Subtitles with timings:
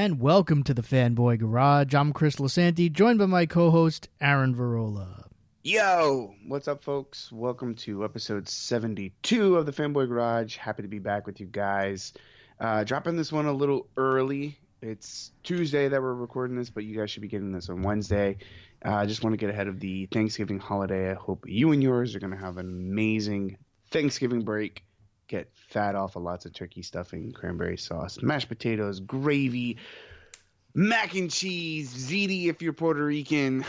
[0.00, 1.94] and welcome to the Fanboy Garage.
[1.94, 5.26] I'm Chris Lasanti, joined by my co-host Aaron Varola.
[5.62, 7.30] Yo, what's up, folks?
[7.30, 10.56] Welcome to episode 72 of the Fanboy Garage.
[10.56, 12.14] Happy to be back with you guys.
[12.58, 14.58] Uh, dropping this one a little early.
[14.80, 18.38] It's Tuesday that we're recording this, but you guys should be getting this on Wednesday.
[18.82, 21.10] Uh, I uh, just want to get ahead of the Thanksgiving holiday.
[21.10, 23.58] I hope you and yours are going to have an amazing
[23.90, 24.82] Thanksgiving break.
[25.30, 29.76] Get fat off of lots of turkey stuffing, cranberry sauce, mashed potatoes, gravy,
[30.74, 33.64] mac and cheese, ziti if you're Puerto Rican,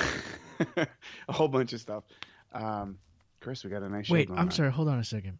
[0.75, 0.87] a
[1.29, 2.03] whole bunch of stuff.
[2.51, 2.97] Um,
[3.41, 4.49] Chris, we got a nice Wait, I'm on.
[4.51, 4.71] sorry.
[4.71, 5.37] Hold on a second.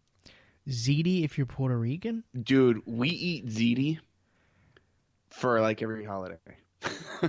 [0.68, 2.22] Ziti if you're Puerto Rican?
[2.40, 3.98] Dude, we eat ziti
[5.30, 6.36] for like every holiday.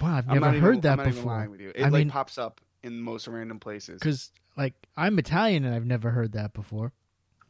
[0.00, 1.54] wow, I've never heard even, that I'm before.
[1.58, 3.98] It I like mean, pops up in most random places.
[4.00, 6.94] Because like I'm Italian and I've never heard that before.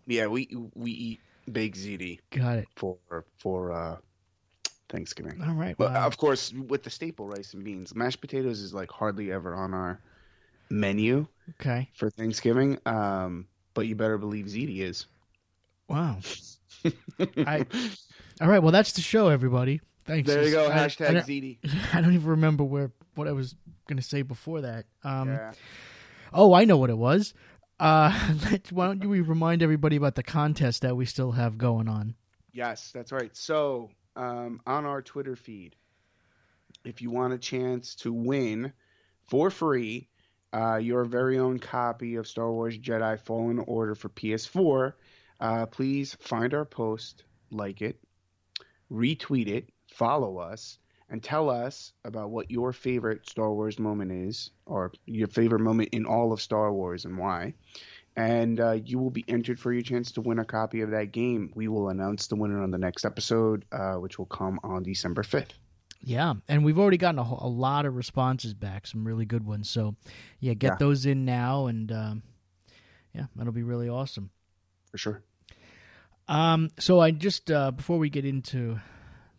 [0.07, 2.21] Yeah, we we eat baked ziti.
[2.31, 2.97] Got it for
[3.39, 3.97] for uh,
[4.89, 5.43] Thanksgiving.
[5.43, 8.91] All right, but of course with the staple rice and beans, mashed potatoes is like
[8.91, 10.01] hardly ever on our
[10.71, 11.27] menu.
[11.61, 11.89] Okay.
[11.95, 15.07] For Thanksgiving, um, but you better believe ziti is.
[15.89, 16.19] Wow.
[17.37, 17.67] I.
[18.41, 18.63] All right.
[18.63, 19.81] Well, that's the show, everybody.
[20.05, 20.29] Thanks.
[20.29, 20.69] There you go.
[20.69, 21.59] I, Hashtag I, ziti.
[21.93, 23.55] I don't even remember where what I was
[23.89, 24.87] going to say before that.
[25.05, 25.53] Um, yeah.
[26.33, 27.35] Oh, I know what it was.
[27.81, 28.13] Uh,
[28.71, 32.15] why don't you remind everybody about the contest that we still have going on?
[32.53, 33.35] Yes, that's right.
[33.37, 35.77] So um, on our Twitter feed,
[36.85, 38.73] if you want a chance to win
[39.29, 40.09] for free
[40.53, 44.93] uh, your very own copy of Star Wars Jedi Fallen Order for PS4,
[45.41, 47.99] uh, please find our post, like it,
[48.91, 50.79] retweet it, follow us,
[51.13, 55.91] and tell us about what your favorite Star Wars moment is, or your favorite moment
[55.93, 57.53] in all of Star Wars and why.
[58.17, 61.13] And uh, you will be entered for your chance to win a copy of that
[61.13, 61.53] game.
[61.55, 65.23] We will announce the winner on the next episode, uh, which will come on December
[65.23, 65.51] 5th.
[66.01, 69.69] Yeah, and we've already gotten a, a, lot of responses back, some really good ones.
[69.69, 69.95] So,
[70.41, 70.77] yeah, get yeah.
[70.79, 72.23] those in now, and um,
[73.15, 74.31] yeah, that'll be really awesome.
[74.91, 75.23] For sure.
[76.27, 78.81] Um, so I just uh, before we get into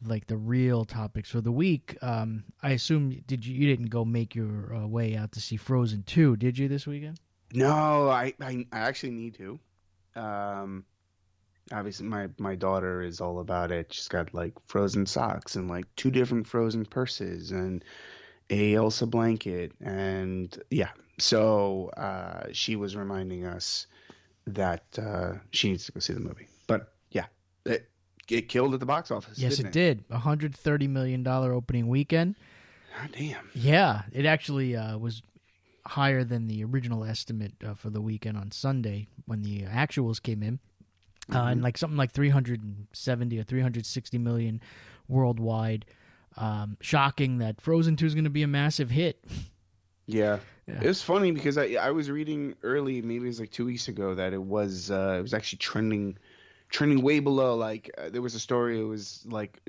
[0.05, 1.97] like the real topics for the week.
[2.01, 5.57] Um, I assume did you you didn't go make your uh, way out to see
[5.57, 7.19] Frozen two, did you this weekend?
[7.53, 9.59] No, I I, I actually need to.
[10.15, 10.85] Um,
[11.71, 13.93] obviously my my daughter is all about it.
[13.93, 17.83] She's got like Frozen socks and like two different Frozen purses and
[18.49, 20.89] a Elsa blanket and yeah.
[21.19, 23.87] So uh, she was reminding us
[24.47, 26.47] that uh, she needs to go see the movie.
[26.67, 27.25] But yeah,
[27.65, 27.89] it,
[28.29, 29.37] it killed at the box office.
[29.37, 30.03] Yes, it, it, did.
[30.07, 32.35] 130 million dollar opening weekend.
[32.99, 33.49] God damn.
[33.53, 35.21] Yeah, it actually uh, was
[35.85, 40.43] higher than the original estimate uh, for the weekend on Sunday when the actuals came
[40.43, 40.59] in,
[41.29, 41.35] mm-hmm.
[41.35, 44.61] uh, and like something like 370 or 360 million
[45.07, 45.85] worldwide.
[46.35, 49.23] Um, shocking that Frozen 2 is going to be a massive hit.
[50.07, 50.39] Yeah.
[50.67, 50.81] yeah.
[50.81, 53.87] It was funny because I I was reading early, maybe it was like two weeks
[53.87, 56.17] ago, that it was uh, it was actually trending
[56.73, 57.55] trending way below.
[57.55, 58.81] Like uh, there was a story.
[58.81, 59.61] It was like,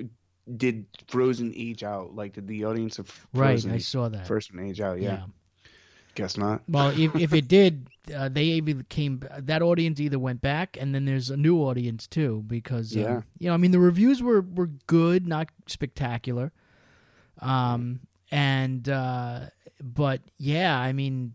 [0.57, 2.13] did Frozen age out?
[2.13, 3.77] Like did the audience of Frozen right?
[3.77, 4.99] I saw that first one age out.
[4.99, 5.11] Yeah.
[5.11, 5.25] yeah.
[6.15, 6.63] Guess not.
[6.67, 9.21] Well, if if it did, uh, they even came.
[9.37, 13.21] That audience either went back, and then there's a new audience too, because uh, yeah,
[13.37, 16.51] you know, I mean, the reviews were were good, not spectacular.
[17.39, 17.99] Um,
[18.31, 19.41] and uh,
[19.81, 21.33] but yeah, I mean,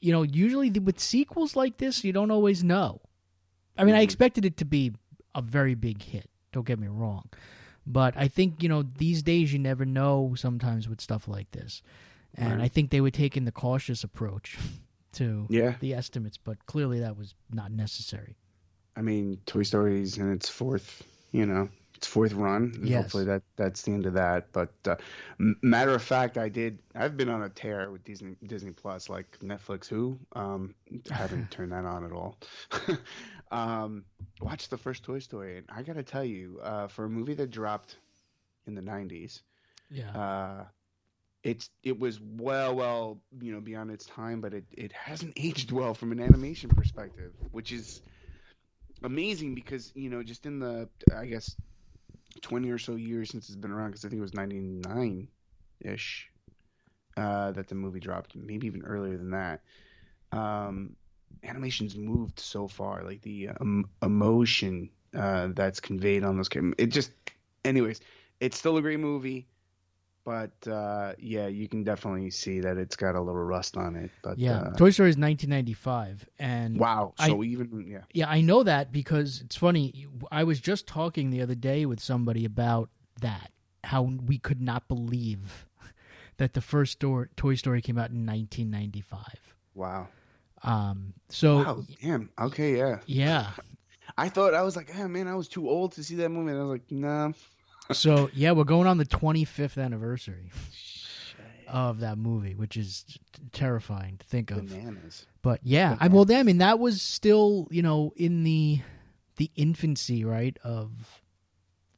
[0.00, 3.00] you know, usually with sequels like this, you don't always know.
[3.76, 4.00] I mean, mm-hmm.
[4.00, 4.92] I expected it to be
[5.34, 6.28] a very big hit.
[6.52, 7.28] Don't get me wrong,
[7.86, 10.34] but I think you know these days you never know.
[10.36, 11.82] Sometimes with stuff like this,
[12.34, 12.64] and right.
[12.64, 14.58] I think they were taking the cautious approach
[15.12, 15.74] to yeah.
[15.80, 18.36] the estimates, but clearly that was not necessary.
[18.96, 21.70] I mean, Toy Story's in its fourth, you know,
[22.02, 22.74] its fourth run.
[22.82, 23.02] Yes.
[23.04, 24.50] Hopefully that that's the end of that.
[24.52, 24.96] But uh,
[25.38, 26.80] matter of fact, I did.
[26.96, 29.86] I've been on a tear with Disney Disney Plus, like Netflix.
[29.86, 30.74] Who um,
[31.10, 32.36] haven't turned that on at all.
[33.52, 34.06] Um,
[34.40, 37.50] watch the first Toy Story, and I gotta tell you, uh, for a movie that
[37.50, 37.98] dropped
[38.66, 39.42] in the '90s,
[39.90, 40.64] yeah, uh,
[41.42, 45.70] it's it was well, well, you know, beyond its time, but it it hasn't aged
[45.70, 48.00] well from an animation perspective, which is
[49.02, 51.54] amazing because you know, just in the I guess
[52.40, 55.28] 20 or so years since it's been around, because I think it was '99
[55.80, 56.30] ish
[57.16, 59.60] uh, that the movie dropped, maybe even earlier than that.
[60.32, 60.96] Um,
[61.42, 66.48] animation's moved so far, like the um, emotion uh, that's conveyed on those.
[66.78, 67.12] It just,
[67.64, 68.00] anyways,
[68.40, 69.46] it's still a great movie,
[70.24, 74.10] but uh, yeah, you can definitely see that it's got a little rust on it.
[74.22, 78.40] But yeah, uh, Toy Story is 1995, and wow, so I, even yeah, yeah, I
[78.40, 80.06] know that because it's funny.
[80.30, 82.90] I was just talking the other day with somebody about
[83.20, 83.50] that
[83.84, 85.66] how we could not believe
[86.36, 89.20] that the first store, Toy Story came out in 1995.
[89.74, 90.08] Wow.
[90.62, 91.14] Um.
[91.28, 91.58] So.
[91.58, 91.82] Wow.
[92.00, 92.30] Damn.
[92.40, 92.76] Okay.
[92.76, 92.98] Yeah.
[93.06, 93.50] Yeah.
[94.18, 96.50] I thought I was like, oh man, I was too old to see that movie.
[96.50, 97.32] And I was like, nah.
[97.90, 100.50] So yeah, we're going on the 25th anniversary
[101.66, 103.04] of that movie, which is
[103.52, 104.68] terrifying to think of.
[104.68, 105.26] Bananas.
[105.40, 108.80] But yeah, I well, I mean, that was still you know in the
[109.36, 110.56] the infancy, right?
[110.62, 110.90] Of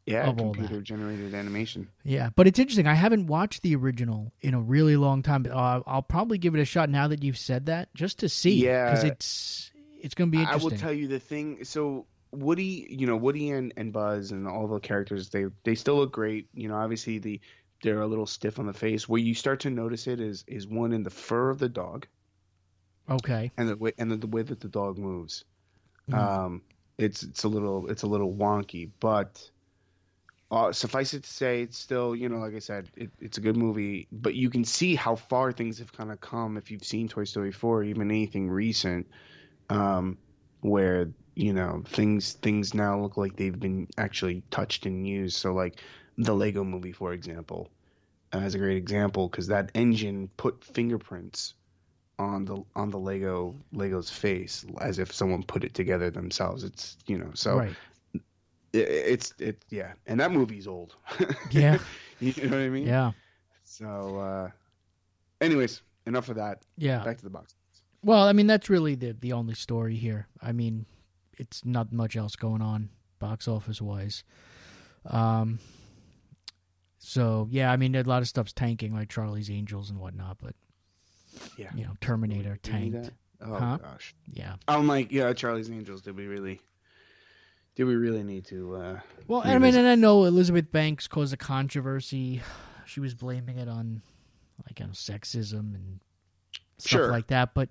[0.07, 1.89] yeah, of all computer generated animation.
[2.05, 2.87] yeah, but it's interesting.
[2.87, 5.43] I haven't watched the original in a really long time.
[5.43, 8.29] But uh, I'll probably give it a shot now that you've said that, just to
[8.29, 8.65] see.
[8.65, 8.91] Yeah.
[8.91, 9.71] because it's
[10.01, 10.71] it's going to be interesting.
[10.71, 11.65] I will tell you the thing.
[11.65, 15.97] So Woody, you know, Woody and, and Buzz and all the characters, they they still
[15.97, 16.49] look great.
[16.55, 17.41] You know, obviously the
[17.83, 19.09] they're a little stiff on the face.
[19.09, 22.07] Where you start to notice it is is one in the fur of the dog
[23.09, 25.45] okay, and the way and the, the way that the dog moves.
[26.11, 26.19] Mhm.
[26.19, 26.63] Um,
[26.99, 29.51] it's it's a little it's a little wonky, but
[30.51, 33.41] uh, suffice it to say, it's still you know like I said, it, it's a
[33.41, 34.09] good movie.
[34.13, 37.25] But you can see how far things have kind of come if you've seen Toy
[37.25, 39.09] Story four, even anything recent,
[39.69, 40.19] um,
[40.61, 45.37] where you know things things now look like they've been actually touched and used.
[45.37, 45.81] So like
[46.19, 47.71] the Lego movie, for example,
[48.35, 51.55] uh, is a great example because that engine put fingerprints
[52.19, 56.63] on the on the Lego Lego's face as if someone put it together themselves.
[56.65, 57.75] It's you know so right,
[58.73, 60.95] it, it's it yeah, and that movie's old.
[61.51, 61.79] Yeah.
[62.21, 62.87] you know what I mean.
[62.87, 63.11] yeah,
[63.65, 64.51] So, uh,
[65.41, 66.63] anyways, enough of that.
[66.79, 67.03] yeah.
[67.05, 67.55] Back to the box.
[68.03, 70.29] Well, I mean, that's really the the only story here.
[70.41, 70.87] I mean,
[71.39, 74.25] it's not much else going on box office wise.
[75.07, 75.59] Um.
[76.99, 80.39] So yeah, I mean, a lot of stuff's tanking, like Charlie's Angels and whatnot.
[80.43, 80.55] But
[81.59, 81.71] Yeah.
[81.75, 83.11] you know, Terminator Do we need tanked.
[83.43, 83.77] Oh Huh?
[83.83, 84.15] gosh.
[84.33, 84.57] Yeah.
[84.69, 86.01] I'm like, yeah, Charlie's Angels.
[86.03, 86.61] Did we really?
[87.77, 88.77] Did we really need to?
[88.77, 92.41] Uh, Well, I mean, and I know Elizabeth Banks caused a controversy.
[92.87, 94.01] She was blaming it on
[94.65, 96.01] like you know, sexism and
[96.79, 97.11] stuff Sure.
[97.11, 97.53] like that.
[97.53, 97.69] But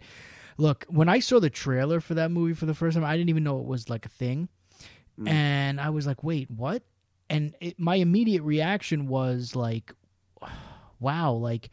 [0.57, 3.29] look, when I saw the trailer for that movie for the first time, I didn't
[3.29, 4.49] even know it was like a thing,
[5.19, 5.27] Mm.
[5.27, 6.83] and I was like, "Wait, what?"
[7.29, 9.93] And it, my immediate reaction was like,
[10.99, 11.69] "Wow!" Like,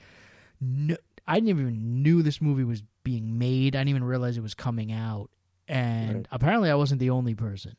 [0.60, 0.96] no,
[1.26, 3.74] I didn't even knew this movie was being made.
[3.74, 5.30] I didn't even realize it was coming out,
[5.68, 6.26] and Right.
[6.30, 7.76] apparently, I wasn't the only person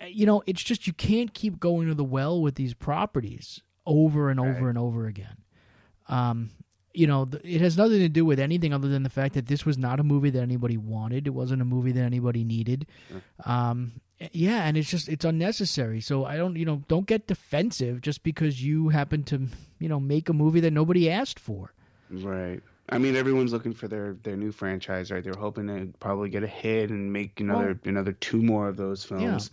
[0.00, 3.60] Uh, you know, it's just you can't keep going to the well with these properties
[3.86, 5.36] over and over and over again.
[6.08, 6.50] Um,
[6.94, 9.64] you know, it has nothing to do with anything other than the fact that this
[9.64, 11.26] was not a movie that anybody wanted.
[11.26, 12.86] It wasn't a movie that anybody needed.
[13.44, 13.92] Um,
[14.32, 16.00] yeah, and it's just it's unnecessary.
[16.00, 19.48] So I don't, you know, don't get defensive just because you happen to,
[19.78, 21.72] you know, make a movie that nobody asked for.
[22.10, 22.62] Right.
[22.88, 25.24] I mean, everyone's looking for their their new franchise, right?
[25.24, 29.04] They're hoping to probably get a hit and make another another two more of those
[29.04, 29.50] films.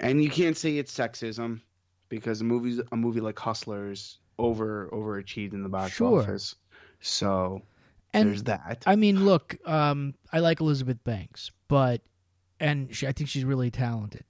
[0.00, 1.60] And you can't say it's sexism
[2.08, 6.22] because a movie's a movie like Hustlers over overachieved in the box Sure.
[6.22, 6.56] office.
[7.02, 7.62] So
[8.14, 8.84] And there's that.
[8.86, 12.00] I mean, look, um, I like Elizabeth Banks, but
[12.60, 14.24] and she, I think she's really talented.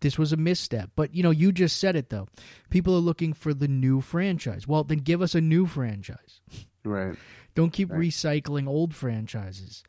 [0.00, 2.28] This was a misstep, but you know, you just said it though.
[2.68, 4.66] People are looking for the new franchise.
[4.68, 6.40] Well, then give us a new franchise.
[6.84, 7.16] right.
[7.54, 8.00] Don't keep Right.
[8.00, 9.82] recycling old franchises.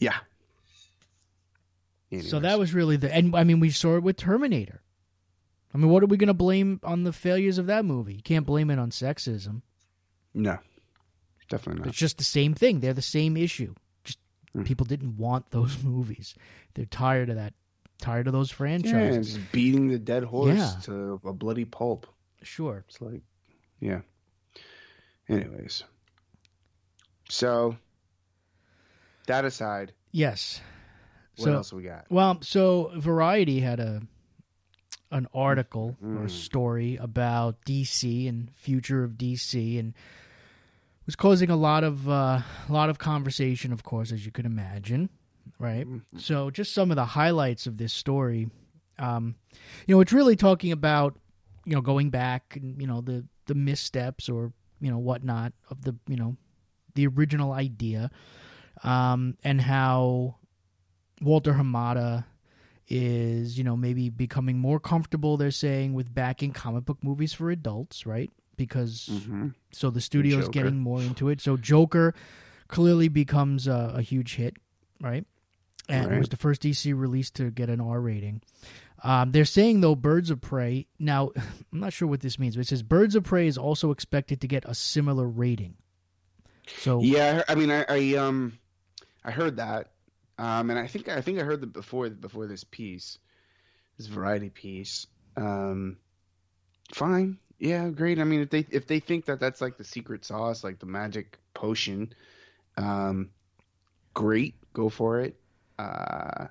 [0.00, 0.16] Yeah.
[2.22, 4.82] So that was really the and I mean, we saw it with Terminator.
[5.72, 8.14] I mean, what are we going to blame on the failures of that movie?
[8.16, 9.62] You can't blame it on sexism.
[10.34, 10.58] No,
[11.48, 11.88] definitely not.
[11.88, 12.80] It's just the same thing.
[12.80, 13.74] They're the same issue.
[14.04, 14.18] Just
[14.54, 14.62] Hmm.
[14.64, 16.34] people didn't want those movies.
[16.74, 17.54] They're tired of that.
[18.00, 19.34] Tired of those Yeah, franchises.
[19.34, 20.74] just beating the dead horse Yeah.
[20.84, 22.06] to a bloody pulp.
[22.42, 22.84] Sure.
[22.88, 23.22] It's like,
[23.78, 24.00] yeah.
[25.28, 25.84] Anyways,
[27.28, 27.76] so
[29.26, 30.60] that aside, Yes.
[31.36, 32.10] what so else we got?
[32.10, 34.02] well, so Variety had a
[35.12, 36.30] an article or a Mm.
[36.30, 39.92] story about DC and future of DC and
[41.06, 44.46] was causing a lot of uh, a lot of conversation, of course, as you could
[44.46, 45.10] imagine,
[45.58, 45.86] right?
[45.86, 46.02] Mhm.
[46.16, 48.48] So, just some of the highlights of this story.
[48.98, 49.34] Um,
[49.86, 51.18] you know, it's really talking about
[51.64, 55.82] you know going back and you know the the missteps or you know whatnot of
[55.82, 56.36] the you know
[56.94, 58.10] the original idea,
[58.84, 60.36] um, and how
[61.20, 62.24] Walter Hamada
[62.88, 65.36] is you know maybe becoming more comfortable.
[65.36, 68.30] They're saying with backing comic book movies for adults, right?
[68.64, 69.54] Because Mhm.
[69.72, 70.52] so the studio's Joker.
[70.52, 71.40] getting more into it.
[71.40, 72.14] So Joker
[72.68, 74.56] clearly becomes a, a huge hit,
[75.00, 75.26] right?
[75.88, 78.40] And it was the first DC release to get an R rating.
[79.04, 80.86] Um, they're saying though, Birds of Prey.
[80.98, 81.32] Now,
[81.72, 84.40] I'm not sure what this means, but it says Birds of Prey is also expected
[84.40, 85.74] to get a similar rating.
[86.78, 88.58] So Yeah, I I mean, I, I um,
[89.24, 89.90] I heard that,
[90.38, 93.18] um, and I think I think I heard that before before this piece,
[93.98, 95.06] this variety piece.
[95.36, 95.96] Um,
[96.94, 97.38] fine.
[97.62, 98.18] Yeah, great.
[98.18, 100.86] I mean, if they if they think that that's like the secret sauce, like the
[100.86, 102.12] magic potion,
[102.76, 103.30] um,
[104.14, 105.36] great, go for it.
[105.78, 106.48] Uh,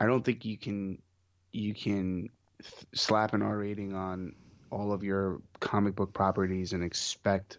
[0.00, 1.00] I don't think you can
[1.52, 4.34] you can th- slap an R rating on
[4.72, 7.58] all of your comic book properties and expect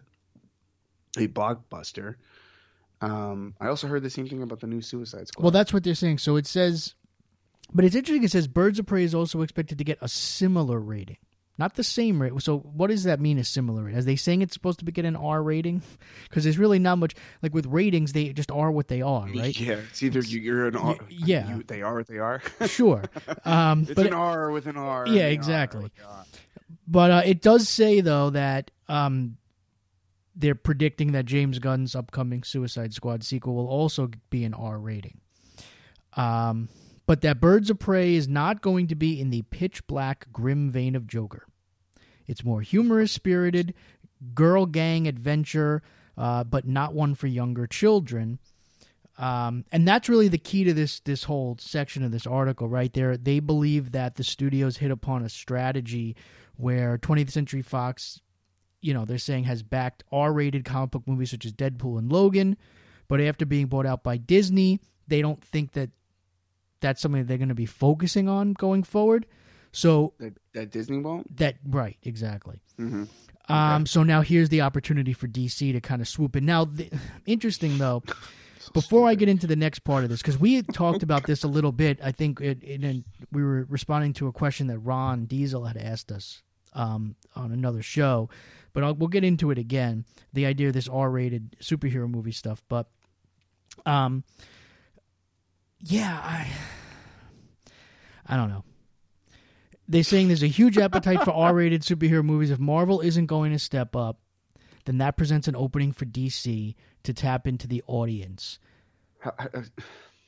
[1.15, 2.15] a blockbuster.
[2.99, 5.43] Um, I also heard the same thing about the new Suicide Squad.
[5.43, 6.17] Well, that's what they're saying.
[6.17, 6.93] So it says,
[7.73, 8.25] but it's interesting.
[8.25, 11.19] It says Birds of Prey is also expected to get a similar rating,
[11.57, 12.33] not the same rate.
[12.41, 13.37] So what does that mean?
[13.37, 13.95] A similar rate?
[13.95, 15.81] Are they saying it's supposed to be get an R rating?
[16.29, 17.15] Because there's really not much.
[17.41, 19.57] Like with ratings, they just are what they are, right?
[19.57, 20.97] Yeah, it's either you, are an R.
[21.07, 22.41] Yeah, you, they are what they are.
[22.65, 23.03] sure,
[23.45, 25.07] um, it's but an R with an R.
[25.07, 25.91] Yeah, exactly.
[26.87, 29.37] But uh, it does say though that um,
[30.35, 35.21] they're predicting that James Gunn's upcoming Suicide Squad sequel will also be an R rating.
[36.17, 36.67] Um,
[37.05, 40.71] but that Birds of Prey is not going to be in the pitch black, grim
[40.71, 41.45] vein of Joker.
[42.27, 43.73] It's more humorous spirited,
[44.33, 45.83] girl gang adventure,
[46.17, 48.39] uh, but not one for younger children.
[49.17, 52.91] Um, and that's really the key to this this whole section of this article right
[52.91, 53.15] there.
[53.15, 56.15] They believe that the studios hit upon a strategy
[56.57, 58.19] where 20th Century Fox
[58.85, 62.11] you know, they're saying has backed R rated comic book movies such as Deadpool and
[62.11, 62.55] Logan.
[63.07, 65.89] But after being bought out by Disney, they don't think that
[66.81, 69.25] that's something that they're going to be focusing on going forward.
[69.71, 71.35] So that, that Disney won't.
[71.37, 72.61] That right, exactly.
[72.79, 73.03] Mm-hmm.
[73.47, 73.85] Um, okay.
[73.85, 76.45] so now here's the opportunity for DC to kind of swoop in.
[76.45, 76.89] Now, the,
[77.25, 78.03] interesting though.
[78.59, 79.11] so before stupid.
[79.11, 81.71] I get into the next part of this, because we talked about this a little
[81.71, 85.77] bit, I think it, it, we were responding to a question that Ron Diesel had
[85.77, 86.41] asked us
[86.73, 88.29] um, on another show
[88.75, 90.05] but I'll, we'll get into it again.
[90.33, 92.87] The idea of this R-rated superhero movie stuff, but
[93.87, 94.23] um,
[95.85, 96.47] yeah, I
[98.27, 98.63] I don't know.
[99.87, 102.49] They're saying there's a huge appetite for R-rated superhero movies.
[102.49, 104.19] If Marvel isn't going to step up,
[104.85, 106.73] then that presents an opening for DC
[107.03, 108.59] to tap into the audience.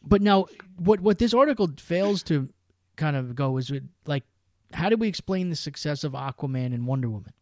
[0.04, 0.46] But now,
[0.78, 2.50] what what this article fails to
[2.96, 3.72] kind of go is
[4.06, 4.24] like,
[4.74, 7.34] how do we explain the success of Aquaman and Wonder Woman?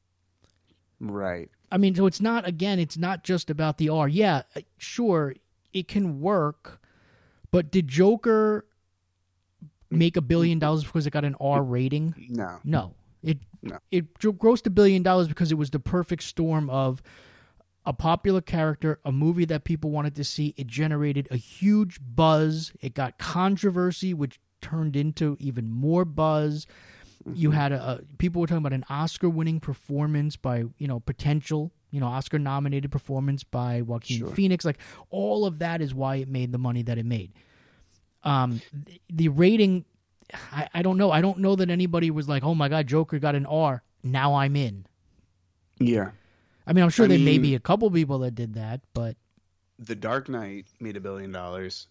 [1.00, 1.50] Right.
[1.72, 4.08] I mean, so it's not again, it's not just about the R.
[4.08, 5.36] Yeah, uh, sure,
[5.74, 6.82] it can work,
[7.56, 8.66] but did Joker
[9.90, 12.14] make a billion dollars because it got an R rating?
[12.28, 12.60] No.
[12.66, 12.96] No.
[13.24, 13.80] It no.
[13.92, 17.02] it grossed a billion dollars because it was the perfect storm of
[17.86, 20.54] a popular character, a movie that people wanted to see.
[20.58, 22.74] It generated a huge buzz.
[22.82, 26.68] It got controversy, which turned into even more buzz.
[27.34, 27.58] You mm-hmm.
[27.58, 32.02] had a, a people were talking about an Oscar-winning performance by you know potential you
[32.02, 34.28] know Oscar-nominated performance by Joaquin sure.
[34.28, 34.66] Phoenix.
[34.66, 37.32] Like all of that is why it made the money that it made.
[38.24, 39.86] Um, the, the rating,
[40.52, 41.10] I, I don't know.
[41.10, 43.82] I don't know that anybody was like, "Oh my God, Joker got an R.
[44.04, 44.86] Now I'm in."
[45.80, 46.12] Yeah.
[46.68, 48.82] I mean, I'm sure I there mean, may be a couple people that did that,
[48.94, 49.16] but
[49.80, 51.88] The Dark Knight made a billion dollars,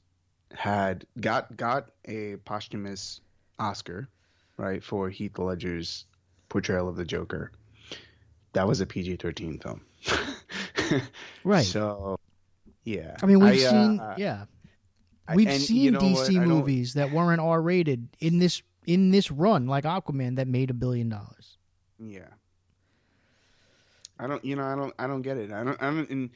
[0.52, 3.22] had got got a posthumous
[3.58, 4.08] Oscar
[4.56, 6.04] right, for Heath Ledger's
[6.48, 7.52] portrayal of the Joker.
[8.52, 9.80] That was a PG 13 film.
[11.44, 11.64] right.
[11.64, 12.18] So,
[12.84, 13.16] yeah.
[13.22, 14.44] I mean, we've I, seen, uh, yeah.
[15.34, 19.30] We've seen you know DC what, movies that weren't R rated in this in this
[19.30, 21.56] run, like Aquaman, that made a billion dollars.
[21.98, 22.28] Yeah.
[24.18, 25.50] I don't, you know, I don't, I don't get it.
[25.52, 26.30] I don't, I don't, and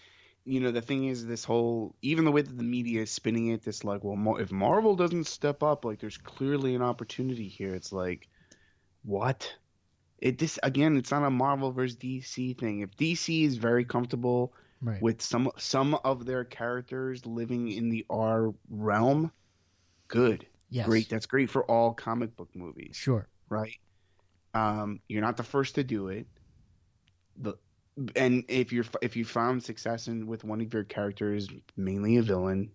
[0.44, 3.48] you know, the thing is, this whole even the way that the media is spinning
[3.48, 7.74] it, this like, well, if Marvel doesn't step up, like, there's clearly an opportunity here.
[7.74, 8.28] It's like,
[9.04, 9.54] what?
[10.18, 12.80] It this again, it's not a Marvel versus DC thing.
[12.80, 15.00] If DC is very comfortable right.
[15.00, 19.32] with some some of their characters living in the R realm,
[20.08, 20.86] good, yes.
[20.86, 21.08] great.
[21.08, 22.96] That's great for all comic book movies.
[22.96, 23.74] Sure, right.
[24.54, 26.26] Um, you're not the first to do it.
[27.36, 27.54] The
[28.16, 32.22] and if you're if you found success in with one of your characters, mainly a
[32.22, 32.70] villain,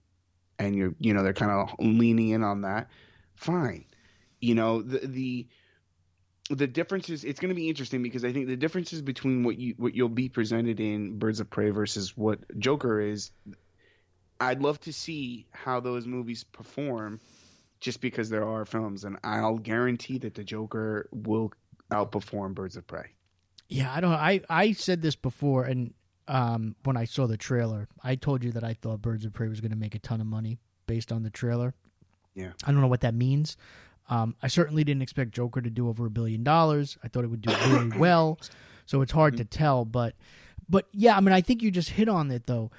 [0.59, 2.89] and you're you know they're kind of leaning in on that,
[3.35, 3.85] fine.
[4.39, 5.47] You know the the
[6.49, 9.75] the differences it's going to be interesting because I think the differences between what you
[9.77, 13.31] what you'll be presented in Birds of Prey versus what Joker is,
[14.39, 17.19] I'd love to see how those movies perform,
[17.79, 21.53] just because there are films, and I'll guarantee that the Joker will
[21.91, 23.07] outperform Birds of Prey.
[23.69, 24.11] Yeah, I don't.
[24.11, 25.93] I I said this before, and
[26.27, 29.47] um, when I saw the trailer, I told you that I thought Birds of Prey
[29.47, 31.73] was going to make a ton of money based on the trailer.
[32.35, 33.55] Yeah, I don't know what that means.
[34.09, 36.97] Um, I certainly didn't expect Joker to do over a billion dollars.
[37.03, 38.39] I thought it would do really well,
[38.85, 39.43] so it's hard mm-hmm.
[39.43, 39.85] to tell.
[39.85, 40.15] But,
[40.69, 42.71] but yeah, I mean, I think you just hit on it though.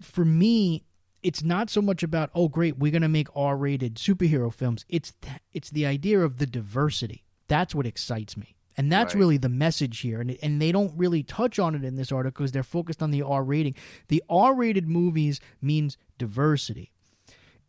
[0.00, 0.84] For me,
[1.22, 4.84] it's not so much about oh great, we're going to make R-rated superhero films.
[4.88, 7.24] It's th- it's the idea of the diversity.
[7.48, 9.20] That's what excites me And that's Right.
[9.20, 10.20] really the message here.
[10.20, 13.10] And, and they don't really touch on it in this article because they're focused on
[13.10, 13.74] the R rating.
[14.06, 16.92] The R rated movies means diversity.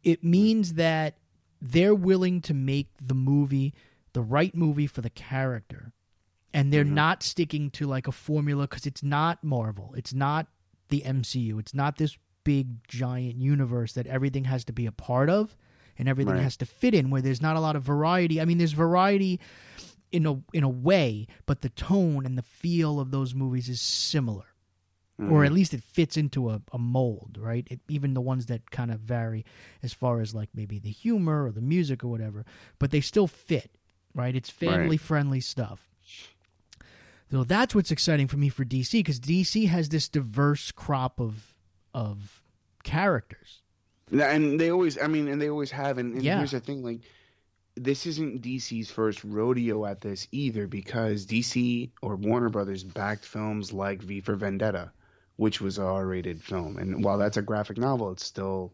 [0.03, 1.15] It means that
[1.61, 3.73] they're willing to make the movie
[4.13, 5.93] the right movie for the character.
[6.53, 6.91] And they're Mhm.
[6.93, 9.93] not sticking to like a formula because it's not Marvel.
[9.95, 10.47] It's not
[10.87, 11.59] the MCU.
[11.59, 15.55] It's not this big giant universe that everything has to be a part of
[15.97, 16.41] and everything Right.
[16.43, 18.41] has to fit in where there's not a lot of variety.
[18.41, 19.39] I mean there's variety
[20.11, 23.79] in a in a way, but the tone and the feel of those movies is
[23.79, 24.48] similar.
[25.19, 25.45] Or Mhm.
[25.47, 27.67] at least it fits into a, a mold, right?
[27.69, 29.45] It, even the ones that kind of vary
[29.83, 32.45] as far as like maybe the humor or the music or whatever,
[32.79, 33.71] but they still fit,
[34.15, 34.33] right?
[34.35, 35.89] It's family friendly stuff.
[37.31, 41.53] So that's what's exciting for me for DC because DC has this diverse crop of
[41.93, 42.41] of
[42.83, 43.61] characters.
[44.11, 45.97] And they always, I mean, and they always have.
[45.99, 46.37] And, and Yeah.
[46.37, 47.01] here's the thing: like,
[47.75, 53.71] this isn't DC's first rodeo at this either, because DC or Warner Brothers backed films
[53.71, 54.91] like V for Vendetta,
[55.39, 58.73] which was a R-rated film, and while that's a graphic novel, it's still,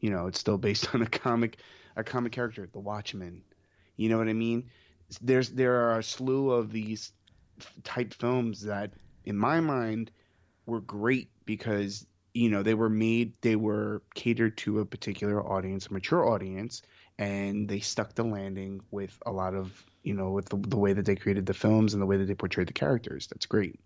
[0.00, 1.58] you know, it's still based on a comic,
[1.96, 3.42] a comic character, The Watchmen.
[3.96, 4.70] You know what I mean?
[5.20, 7.12] There's there are a slew of these
[7.84, 8.92] type films that,
[9.26, 10.10] in my mind,
[10.64, 15.88] were great because you know they were made they were catered to a particular audience
[15.88, 16.82] a mature audience
[17.18, 20.92] and they stuck the landing with a lot of you know with the, the way
[20.92, 23.80] that they created the films and the way that they portrayed the characters that's great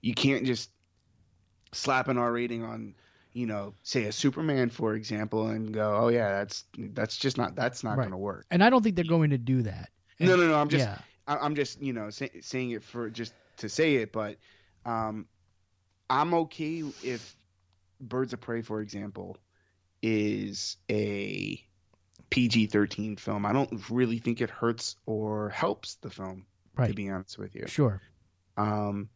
[0.00, 0.70] you can't just
[1.76, 2.94] slap our rating on
[3.32, 7.54] you know say a superman for example and go oh yeah that's that's just not
[7.54, 8.04] that's not Right.
[8.04, 9.90] going to work And I don't think they're going to do that.
[10.18, 10.98] no no no i'm just yeah.
[11.28, 14.36] I'm just you know say, saying it for just to say it, but
[14.84, 15.26] um,
[16.08, 17.34] I'm okay if
[18.00, 19.36] Birds of Prey, for example,
[20.02, 21.60] is a
[22.30, 23.44] PG-13 film.
[23.44, 26.46] I don't really think it hurts or helps the film,
[26.80, 27.66] to be honest with you.
[27.66, 28.00] Sure.
[28.56, 29.08] Um,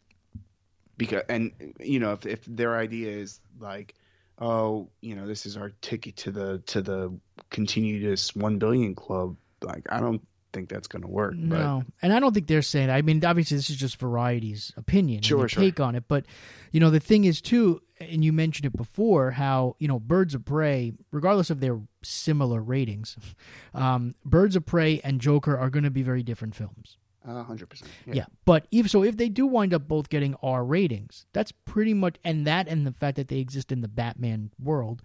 [1.01, 3.95] because and you know if if their idea is like,
[4.39, 9.37] oh, you know, this is our ticket to the to the continuous one billion club,
[9.63, 10.21] like I don't
[10.53, 11.33] think that's going to work.
[11.33, 12.91] But No, and I don't think they're saying.
[12.91, 15.63] I mean, obviously, this is just Variety's opinion, Sure, sure.
[15.63, 16.05] take on it.
[16.07, 16.27] But
[16.71, 20.35] you know, the thing is too, and you mentioned it before, how you know, Birds
[20.35, 23.17] of Prey, regardless of their similar ratings,
[23.75, 26.99] um, Birds of Prey and Joker are going to be very different films.
[27.27, 27.91] A hundred percent.
[28.07, 28.25] Yeah.
[28.45, 32.17] but if so, if they do wind up both getting R ratings, that's pretty much,
[32.25, 35.03] and that and the fact that they exist in the Batman world,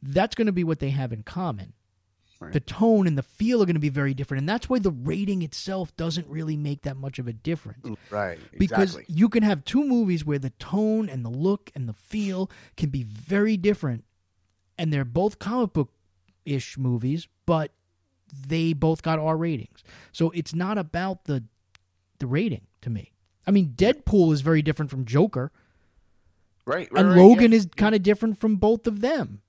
[0.00, 1.72] that's going to be what they have in common.
[2.38, 2.52] Right.
[2.52, 4.90] The tone and the feel are going to be very different, and that's why the
[4.90, 7.84] rating itself doesn't really make that much of a difference.
[7.84, 8.38] Mm, right.
[8.58, 9.14] Because exactly.
[9.14, 12.90] you can have two movies where the tone and the look and the feel can
[12.90, 14.04] be very different,
[14.78, 15.90] and they're both comic book
[16.44, 17.72] ish movies, but
[18.46, 19.82] they both got R ratings.
[20.12, 21.44] So it's not about the
[22.18, 23.12] the rating to me.
[23.46, 25.52] I mean, Deadpool is very different from Joker,
[26.64, 26.88] Right.
[26.90, 27.58] right and right, Logan yeah.
[27.58, 29.40] is kind of different from both of them.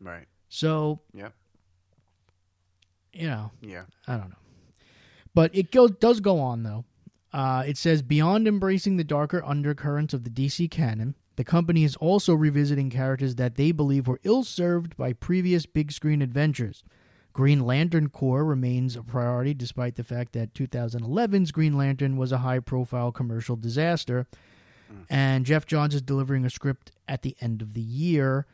[0.00, 0.26] Right.
[0.48, 1.30] So, yeah.
[3.12, 3.84] you know, Yeah.
[4.06, 4.36] I don't know.
[5.34, 6.84] But it goes does go on though.
[7.32, 11.94] Uh, it says beyond embracing the darker undercurrents of the DC canon, the company is
[11.96, 16.82] also revisiting characters that they believe were ill-served by previous big screen adventures.
[17.32, 22.38] Green Lantern Corps remains a priority despite the fact that 2011's Green Lantern was a
[22.38, 24.26] high-profile commercial disaster.
[24.88, 25.02] Hmm.
[25.08, 28.46] And Geoff Johns is delivering a script at the end of the year.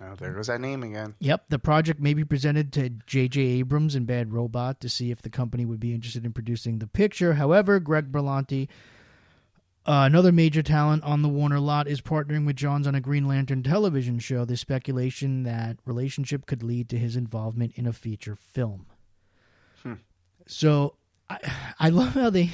[0.00, 1.14] Oh, there goes that name again.
[1.20, 3.40] Yep, the project may be presented to J.J.
[3.40, 6.86] Abrams and Bad Robot to see if the company would be interested in producing the
[6.86, 7.34] picture.
[7.34, 8.68] However, Greg Berlanti,
[9.86, 13.28] uh, another major talent on the Warner lot, is partnering with Johns on a Green
[13.28, 14.44] Lantern television show.
[14.44, 18.86] There's speculation that relationship could lead to his involvement in a feature film.
[19.82, 19.94] Hmm.
[20.46, 20.94] So
[21.28, 21.38] I,
[21.78, 22.50] I love how they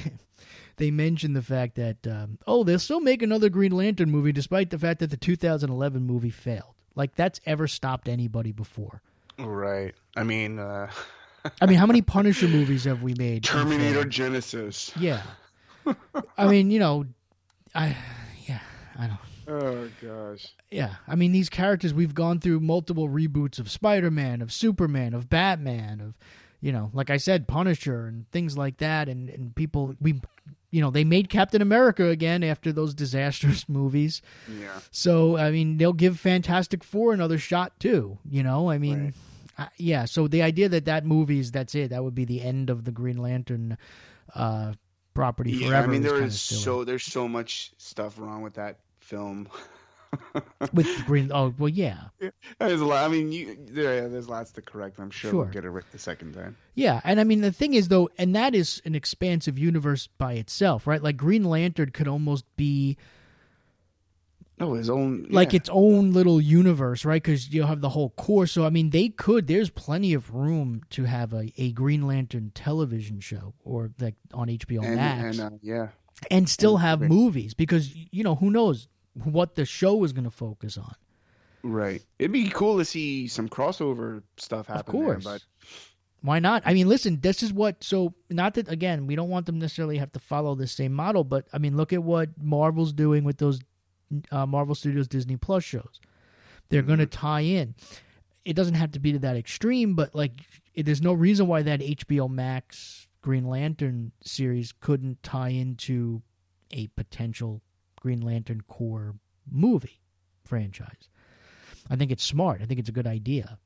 [0.75, 4.69] they mention the fact that um, oh they'll still make another Green Lantern movie despite
[4.69, 6.75] the fact that the 2011 movie failed.
[6.95, 9.01] Like that's ever stopped anybody before.
[9.39, 9.95] Right.
[10.17, 10.89] I mean, uh,
[11.61, 13.43] I mean, how many Punisher movies have we made?
[13.43, 14.03] Terminator?
[14.03, 14.91] Genesis.
[14.99, 15.21] Yeah.
[16.37, 17.05] I mean, you know,
[17.75, 17.95] I
[18.47, 18.59] yeah,
[18.97, 19.19] I don't.
[19.47, 20.47] Oh gosh.
[20.69, 25.29] Yeah, I mean these characters we've gone through multiple reboots of Spider-Man, of Superman, of
[25.29, 26.13] Batman, of
[26.61, 30.21] you know, like I said, Punisher and things like that, and and people we,
[30.69, 34.21] you know, they made Captain America again after those disastrous movies.
[34.59, 34.79] Yeah.
[34.91, 38.19] So I mean, they'll give Fantastic Four another shot too.
[38.29, 39.13] You know, I mean,
[39.57, 39.69] Right.
[39.77, 40.05] yeah.
[40.05, 42.91] So the idea that that movie's that's it, that would be the end of the
[42.91, 43.77] Green Lantern
[44.35, 44.73] uh,
[45.13, 45.67] property Yeah.
[45.69, 45.87] forever.
[45.87, 49.47] I mean, there is so there's so much stuff wrong with that film.
[50.73, 51.31] with Green.
[51.33, 51.97] Oh well, yeah.
[52.19, 52.29] yeah.
[52.59, 53.05] There's a lot.
[53.05, 54.99] I mean, you, there, there's lots to correct.
[54.99, 55.39] I'm sure, sure.
[55.43, 56.57] we'll get it right the second time.
[56.75, 60.33] Yeah, and I mean the thing is though, and that is an expansive universe by
[60.33, 61.01] itself, right?
[61.01, 62.97] Like Green Lantern could almost be.
[64.61, 65.35] Oh, his own, yeah.
[65.35, 67.21] like its own little universe, right?
[67.21, 68.45] Because you'll have the whole Corps.
[68.45, 69.47] So I mean, they could.
[69.47, 74.47] There's plenty of room to have a, a Green Lantern television show, or like on
[74.47, 75.87] HBO and, Max, and uh, yeah,
[76.29, 80.25] and still and have movies because you know who knows what the show is going
[80.25, 80.95] to focus on.
[81.63, 82.01] Right.
[82.17, 84.79] It'd be cool to see some crossover stuff happen.
[84.79, 85.23] Of course.
[85.23, 85.43] There, but
[86.21, 86.63] why not?
[86.65, 87.83] I mean, listen, this is what.
[87.83, 91.23] So, not that again, we don't want them necessarily have to follow the same model,
[91.23, 93.59] but I mean, look at what Marvel's doing with those
[94.31, 95.99] uh, Marvel Studios Disney Plus shows.
[96.69, 96.87] They're mm-hmm.
[96.87, 97.75] going to tie in.
[98.43, 100.41] It doesn't have to be to that extreme, but like,
[100.73, 106.21] it, there's no reason why that HBO Max Green Lantern series couldn't tie into
[106.71, 107.61] a potential
[107.99, 109.15] Green Lantern Corps
[109.49, 109.99] movie
[110.43, 111.09] franchise.
[111.89, 112.61] I think it's smart.
[112.61, 113.59] I think it's a good idea.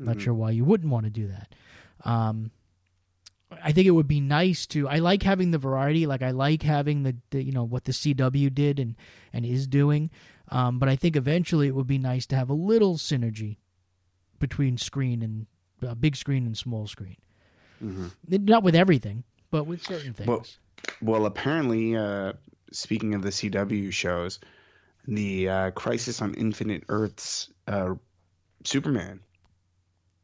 [0.00, 0.06] Mm-hmm.
[0.06, 1.54] Not sure why you wouldn't want to do that.
[2.04, 2.50] Um,
[3.50, 4.88] I think it would be nice to.
[4.88, 6.06] I like having the variety.
[6.06, 8.96] Like I like having the, the you know what the CW did and
[9.32, 10.10] and is doing.
[10.50, 13.56] Um, but I think eventually it would be nice to have a little synergy
[14.38, 15.46] between screen and
[15.86, 17.16] uh, big screen and small screen.
[17.82, 18.44] Mm-hmm.
[18.44, 20.28] Not with everything, but with certain things.
[20.28, 20.46] Well,
[21.02, 22.34] well apparently, uh,
[22.72, 24.38] speaking of the CW shows,
[25.06, 27.94] the uh, Crisis on Infinite Earths uh,
[28.64, 29.20] Superman,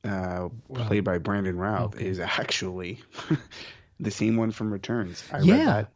[0.05, 2.07] uh, played by Brandon Routh, okay.
[2.07, 3.01] is actually
[4.01, 5.23] the same one from Returns.
[5.33, 5.65] I yeah.
[5.65, 5.93] That.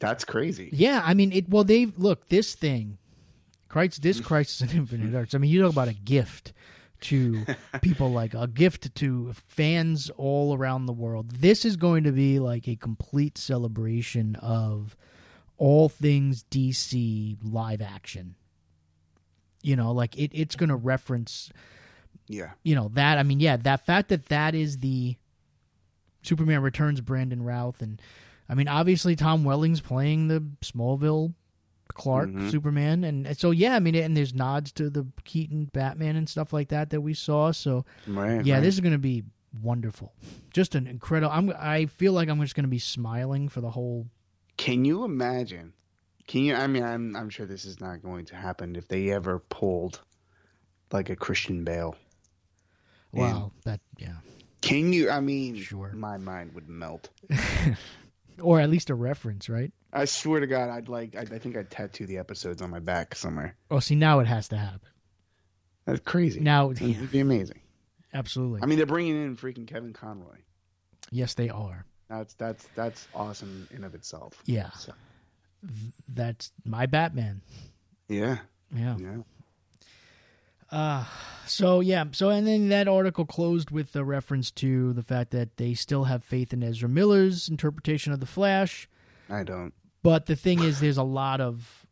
[0.00, 0.68] That's crazy.
[0.72, 1.48] Yeah, I mean, it.
[1.48, 2.98] Well, they look this thing,
[3.68, 5.34] Crisis, this Crisis on Infinite Earths.
[5.34, 6.52] I mean, you talk about a gift
[7.02, 7.44] to
[7.82, 11.30] people like a gift to fans all around the world.
[11.30, 14.96] This is going to be like a complete celebration of
[15.56, 18.34] all things DC live action.
[19.62, 21.50] You know, like it, it's going to reference,
[22.26, 23.18] yeah, you know that.
[23.18, 25.16] I mean, yeah, that fact that that is the
[26.22, 28.00] Superman Returns Brandon Routh, and
[28.48, 31.34] I mean, obviously Tom Welling's playing the Smallville
[31.92, 32.50] Clark mm-hmm.
[32.50, 36.52] Superman, and so yeah, I mean, and there's nods to the Keaton Batman and stuff
[36.52, 37.52] like that that we saw.
[37.52, 38.60] So right, yeah, right.
[38.60, 39.22] this is going to be
[39.62, 40.12] wonderful,
[40.52, 41.32] just an incredible.
[41.32, 44.06] I'm I feel like I'm just going to be smiling for the whole
[44.56, 45.72] can you imagine?
[46.26, 46.54] Can you?
[46.54, 50.00] I mean, I'm I'm sure this is not going to happen if they ever pulled
[50.92, 51.96] like a Christian Bale.
[53.14, 54.16] Wow, and that yeah.
[54.60, 55.10] Can you?
[55.10, 55.92] I mean, sure.
[55.94, 57.10] My mind would melt.
[58.40, 59.72] or at least a reference, right?
[59.92, 61.16] I swear to God, I'd like.
[61.16, 63.56] I'd, I think I'd tattoo the episodes on my back somewhere.
[63.70, 64.88] Oh, see, now it has to happen.
[65.86, 66.40] That's crazy.
[66.40, 67.06] Now it'd yeah.
[67.06, 67.60] be amazing.
[68.12, 68.62] Absolutely.
[68.62, 70.38] I mean, they're bringing in freaking Kevin Conroy.
[71.10, 71.84] Yes, they are.
[72.08, 74.40] That's that's that's awesome in of itself.
[74.46, 74.92] Yeah, so.
[76.08, 77.42] that's my Batman.
[78.08, 78.38] Yeah,
[78.74, 79.16] yeah, yeah.
[80.74, 81.04] Uh,
[81.46, 85.56] so yeah, so and then that article closed with a reference to the fact that
[85.56, 88.88] they still have faith in Ezra Miller's interpretation of the Flash.
[89.30, 89.72] I don't.
[90.02, 91.86] But the thing is, there's a lot of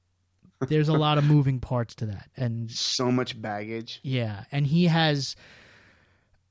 [0.69, 4.01] there's a lot of moving parts to that, and so much baggage.
[4.03, 5.37] Yeah, and he has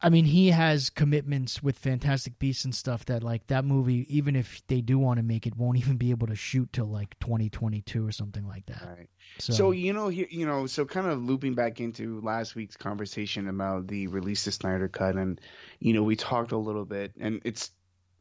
[0.04, 4.36] I mean, he has commitments with Fantastic Beasts and stuff that, like, that movie, even
[4.36, 7.18] if they do want to make it, won't even be able to shoot till like
[7.20, 8.84] 2022 or something like that.
[8.98, 9.10] Right.
[9.38, 13.48] So, so you know, you know, so kind of looping back into last week's conversation
[13.48, 15.40] about the release of Snyder Cut, and
[15.80, 17.72] you know, we talked a little bit, and it's,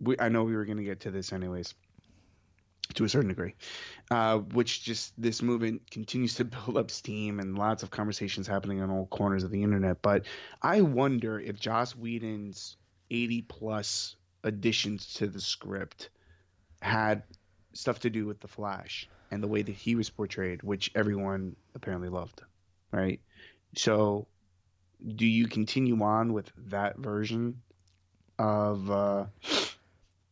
[0.01, 1.75] we, I know we were going to get to this anyways
[2.95, 3.55] to a certain degree,
[4.11, 8.81] uh, which just this movement continues to build up steam and lots of conversations happening
[8.83, 10.03] on all corners of the internet.
[10.03, 10.25] But
[10.63, 12.77] I wonder if Joss Whedon's
[13.11, 16.11] 80 plus additions to the script
[16.81, 17.23] had
[17.73, 21.55] stuff to do with the Flash and the way that he was portrayed, which everyone
[21.75, 22.43] apparently loved,
[22.93, 23.21] right?
[23.77, 24.27] So,
[25.07, 27.63] do you continue on with that version
[28.39, 29.27] of uh,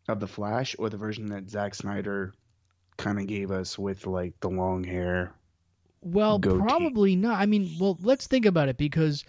[0.08, 2.32] of the Flash, or the version that Zack Snyder
[2.98, 5.32] kind of gave us with like the long hair.
[6.02, 6.60] Well, goatee.
[6.60, 7.40] probably not.
[7.40, 9.24] I mean, well, let's think about it because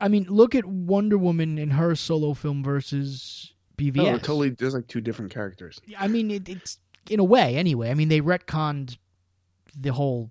[0.00, 4.14] I mean, look at Wonder Woman in her solo film versus BVS.
[4.14, 4.50] Oh, totally.
[4.50, 5.80] There's like two different characters.
[5.98, 6.78] I mean, it, it's
[7.10, 7.90] in a way anyway.
[7.90, 8.96] I mean, they retconned
[9.78, 10.30] the whole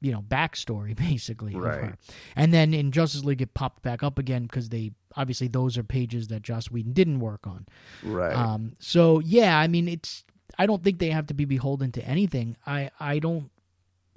[0.00, 1.94] you know backstory basically right
[2.34, 5.84] and then in justice league it popped back up again because they obviously those are
[5.84, 7.64] pages that joss whedon didn't work on
[8.02, 10.24] right um so yeah i mean it's
[10.58, 12.56] I don't think they have to be beholden to anything.
[12.66, 13.50] I I don't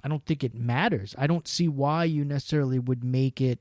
[0.02, 1.14] I don't think it matters.
[1.18, 3.58] I don't see why you necessarily would make it.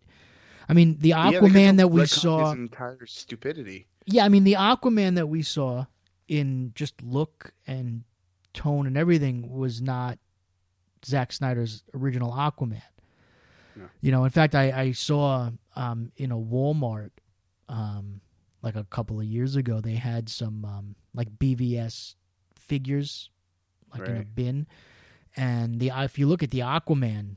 [0.67, 3.87] I mean, the Aquaman yeah, that we saw entire stupidity.
[4.05, 5.85] Yeah, I mean the Aquaman that we saw
[6.27, 8.03] in just look and
[8.53, 10.17] tone and everything was not
[11.05, 12.81] Zack Snyder's original Aquaman.
[13.75, 13.85] no.
[14.01, 17.11] You know, in fact, I I saw um in a Walmart
[17.69, 18.21] um
[18.61, 22.15] like a couple of years ago they had some um like BVS
[22.67, 23.29] figures
[23.97, 24.67] like in a bin,
[25.37, 27.35] and the if you look at the Aquaman,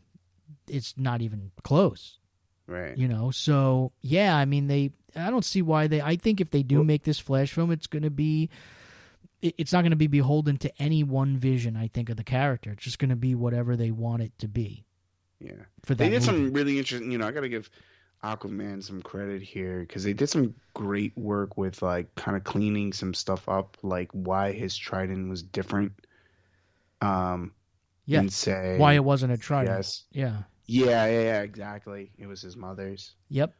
[0.66, 2.18] it's not even close.
[2.66, 2.96] Right.
[2.96, 4.90] You know, so yeah, I mean they.
[5.16, 6.02] I don't see why they.
[6.02, 8.50] I think if they do make this Flash film, it's going to be.
[9.40, 11.76] It's not going to be beholden to any one vision.
[11.76, 12.72] I think of the character.
[12.72, 14.84] It's just going to be whatever they want it to be
[15.40, 15.52] Yeah.
[15.84, 15.98] for that.
[15.98, 16.24] They did movie.
[16.26, 17.12] some really interesting.
[17.12, 17.70] You know, I got to give
[18.24, 22.92] Aquaman some credit here because they did some great work with like kind of cleaning
[22.92, 25.92] some stuff up, like why his trident was different.
[27.00, 27.52] Um,
[28.06, 28.20] Yeah.
[28.20, 29.76] And say Why it wasn't a trident.
[29.76, 30.04] Yes.
[30.12, 30.42] Yeah.
[30.66, 32.10] Yeah, yeah, yeah, exactly.
[32.18, 33.14] It was his mother's.
[33.28, 33.54] Yep.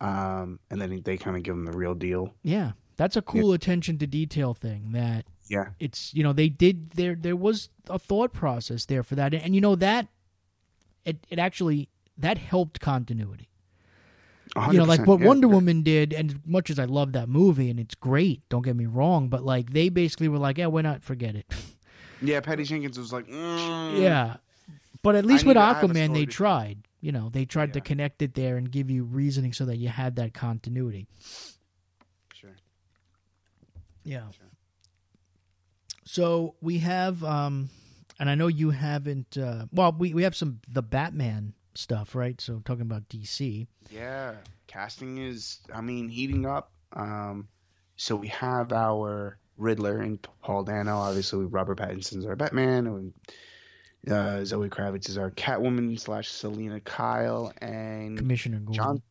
[0.00, 2.34] Um, and then they kind of give him the real deal.
[2.42, 2.72] Yeah.
[2.96, 5.68] That's a cool attention to detail thing that Yeah.
[5.78, 9.54] it's you know they did there there was a thought process there for that and
[9.54, 10.08] you know that
[11.04, 13.50] it it actually that helped continuity.
[14.70, 15.26] You know, like what yeah.
[15.26, 18.62] Wonder Woman did, and as much as I love that movie and it's great, don't
[18.62, 21.46] get me wrong, but like they basically were like, yeah, why not forget it?
[22.22, 24.00] Yeah, Patty Jenkins was like, mm.
[24.00, 24.36] yeah,
[25.02, 26.78] but at least I with need to have a Aquaman, they tried.
[27.02, 29.88] You know, they tried to connect it there and give you reasoning so that you
[29.88, 31.06] had that continuity.
[32.34, 32.56] Sure.
[34.02, 34.30] Yeah.
[34.30, 34.46] Sure.
[36.04, 37.68] So we have, um,
[38.18, 39.36] and I know you haven't.
[39.36, 42.40] Uh, well, we we have some the Batman stuff, right?
[42.40, 43.66] So talking about DC.
[43.90, 44.34] Yeah,
[44.66, 46.72] casting is, I mean, heating up.
[46.92, 47.48] Um,
[47.96, 50.96] so we have our Riddler and Paul Dano.
[50.96, 53.12] Obviously, Robert Pattinson's our Batman, and
[54.10, 58.74] uh, Zoe Kravitz is our Catwoman slash Selina Kyle, and Commissioner Gordon.
[58.74, 59.02] John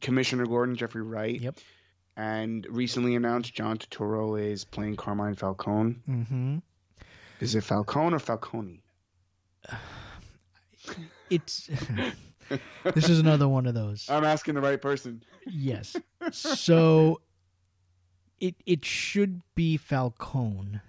[0.00, 1.40] Commissioner Gordon, Jeffrey Wright.
[1.40, 1.58] Yep.
[2.16, 5.96] And recently announced John Turturro is playing Carmine Falcone.
[6.08, 6.58] Mm-hmm.
[7.40, 8.82] Is it Falcone or Falcone?
[11.30, 11.68] It's.
[12.94, 14.08] this is another one of those.
[14.10, 15.22] I'm asking the right person.
[15.46, 15.96] Yes.
[16.32, 17.20] So
[18.40, 20.80] it it should be Falcone.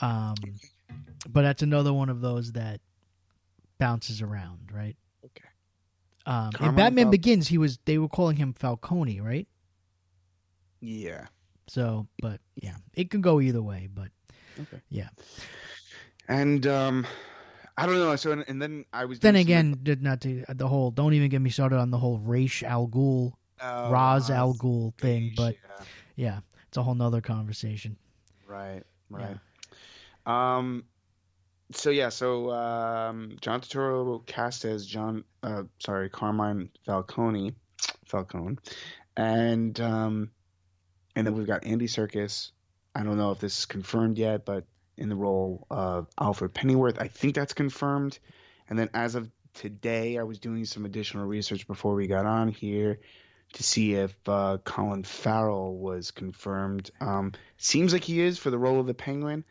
[0.00, 0.34] Um
[1.28, 2.80] but that's another one of those that
[3.78, 4.96] bounces around, right?
[5.24, 5.48] Okay.
[6.26, 9.46] Um in Batman Fal- Begins he was they were calling him Falcone, right?
[10.80, 11.26] Yeah.
[11.68, 14.08] So, but yeah, it could go either way, but
[14.60, 14.80] Okay.
[14.88, 15.08] Yeah.
[16.28, 17.06] And um,
[17.82, 18.14] I don't know.
[18.16, 20.90] So and, and then I was then doing some- again, did not to the whole
[20.90, 24.94] don't even get me started on the whole Raish Al Ghul, Oh, Raz Al Ghul
[24.98, 25.84] thing, but yeah.
[26.16, 26.38] yeah,
[26.68, 27.96] it's a whole nother conversation.
[28.46, 29.38] right, right.
[30.26, 30.84] Um,
[31.72, 37.54] so yeah, so um, John Turturro cast as John, uh, sorry, Carmine Falcone,
[38.06, 38.58] Falcone,
[39.16, 40.30] and um,
[41.16, 42.50] and then we've got Andy Serkis.
[42.94, 44.64] I don't know if this is confirmed yet, but
[45.00, 48.18] in the role of Alfred Pennyworth, I think that's confirmed.
[48.68, 52.48] And then as of today, I was doing some additional research before we got on
[52.48, 53.00] here
[53.54, 56.90] to see if uh, Colin Farrell was confirmed.
[57.00, 59.44] Um, seems like he is for the role of the Penguin.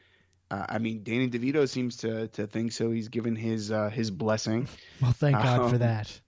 [0.52, 2.90] Uh, I mean, Danny DeVito seems to to think so.
[2.92, 4.68] He's given his uh, his blessing.
[5.02, 6.20] Well, thank God for Um, that.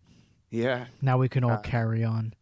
[0.50, 0.86] Yeah.
[1.02, 2.34] Now we can all uh, carry on.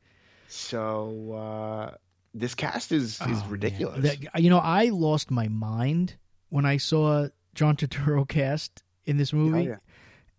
[0.47, 1.95] So uh,
[2.33, 4.01] this cast is is Oh, ridiculous.
[4.01, 6.15] That- you know, I lost my mind
[6.49, 9.77] when I saw John Turturro cast in this oh, movie, yeah.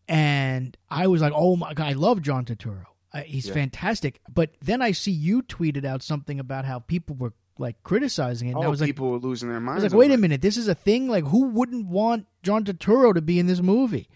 [0.09, 2.85] and I was like, "Oh my god, I love John Turturro.
[3.13, 3.55] I, he's Yeah.
[3.55, 8.49] fantastic." But then I see you tweeted out something about how people were like criticizing
[8.49, 9.85] it, and oh, I was like, people were losing their "I minds.
[9.85, 10.21] was like, wait a it.
[10.21, 11.09] minute, this is a thing.
[11.09, 14.09] Like, who wouldn't want John Turturro to be in this movie?"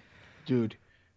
[0.47, 0.77] dude.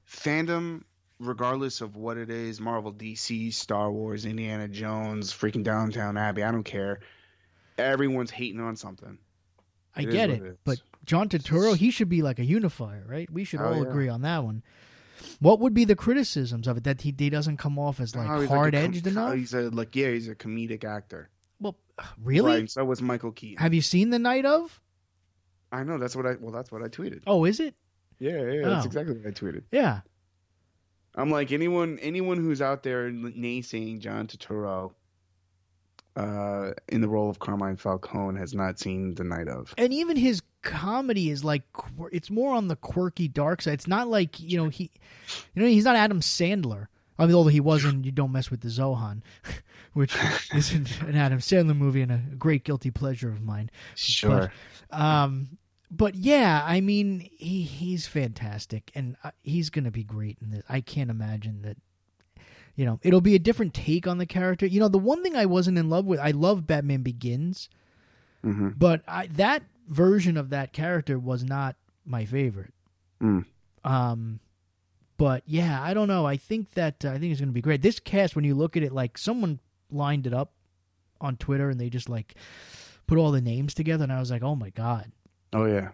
[0.10, 0.84] Fandom,
[1.20, 6.44] regardless of what it is, Marvel, DC, Star Wars, Indiana Jones, freaking Downton Abbey.
[6.44, 7.00] I don't care.
[7.78, 9.18] Everyone's hating on something.
[9.98, 13.30] I It get it, it but John Turturro, he should be like a unifier, right?
[13.32, 13.90] We should Oh, all yeah.
[13.90, 14.64] agree on that one.
[15.40, 18.30] What would be the criticisms of it that he, he doesn't come off as like
[18.30, 19.34] Oh, he's a hard com- edged enough?
[19.36, 21.30] He's a like yeah, he's a comedic actor.
[21.60, 21.76] Well,
[22.24, 22.62] really?
[22.62, 22.70] Right.
[22.70, 23.58] So was Michael Keaton.
[23.58, 24.80] Have you seen the night of?
[25.72, 27.24] I know that's what I well that's what I tweeted.
[27.28, 27.74] Oh, is it?
[28.20, 28.88] Yeah, yeah, that's Oh.
[28.88, 29.64] exactly what I tweeted.
[29.72, 30.02] Yeah.
[31.16, 34.94] I'm like anyone anyone who's out there naysaying John Turturro
[36.18, 39.74] uh, in the role of Carmine Falcone has not seen the night of.
[39.78, 41.62] And even his comedy is like
[42.12, 43.76] it's more on the quirky dark side.
[43.76, 44.92] It's not like, you know, he
[45.54, 46.88] you know, he's not Adam Sandler.
[47.20, 49.22] I mean, although he was in You Don't Mess with the Zohan,
[49.94, 50.16] which
[50.54, 53.70] is an an Adam Sandler movie and a great guilty pleasure of mine.
[53.96, 54.52] Sure.
[54.90, 55.58] Um,
[55.92, 60.64] but yeah, I mean, he he's fantastic, and uh, he's gonna be great in this.
[60.68, 61.78] I can't imagine that.
[62.78, 64.66] You know, it'll be a different take on the character.
[64.66, 67.70] You know, the one thing I wasn't in love with, I love Batman Begins,
[68.44, 72.74] hmm but I, that version of that character was not my favorite.
[73.22, 73.46] Mm.
[73.84, 74.40] Um,
[75.18, 76.26] but yeah, I don't know.
[76.26, 77.82] I think that uh, I think it's going to be great.
[77.82, 79.60] This cast, when you look at it, like someone
[79.92, 80.54] lined it up
[81.20, 82.36] on Twitter and they just like
[83.08, 85.12] put all the names together, and I was like, oh my god.
[85.52, 85.90] Oh yeah.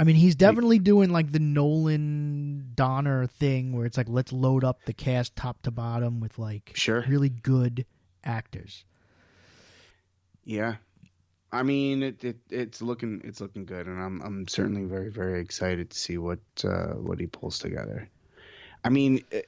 [0.00, 4.64] I mean, he's definitely doing like the Nolan Donner thing, where it's like let's load
[4.64, 7.84] up the cast top to bottom with like sure really good
[8.24, 8.86] actors.
[10.42, 10.76] Yeah,
[11.52, 15.38] I mean, it, it it's looking it's looking good, and I'm I'm certainly very very
[15.42, 18.08] excited to see what uh, what he pulls together.
[18.82, 19.42] I mean, eh,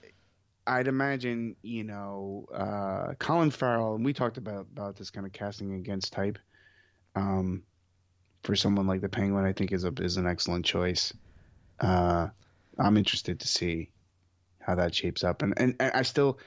[0.67, 5.33] I'd imagine you know uh, Colin Farrell, and we talked about about this kind of
[5.33, 6.39] casting against type.
[7.15, 7.63] Um,
[8.43, 11.13] for someone like the Penguin, I think is a is an excellent choice.
[11.81, 12.29] Uh,
[12.79, 13.91] I'm interested to see
[14.61, 16.39] how that shapes up, and, and and I still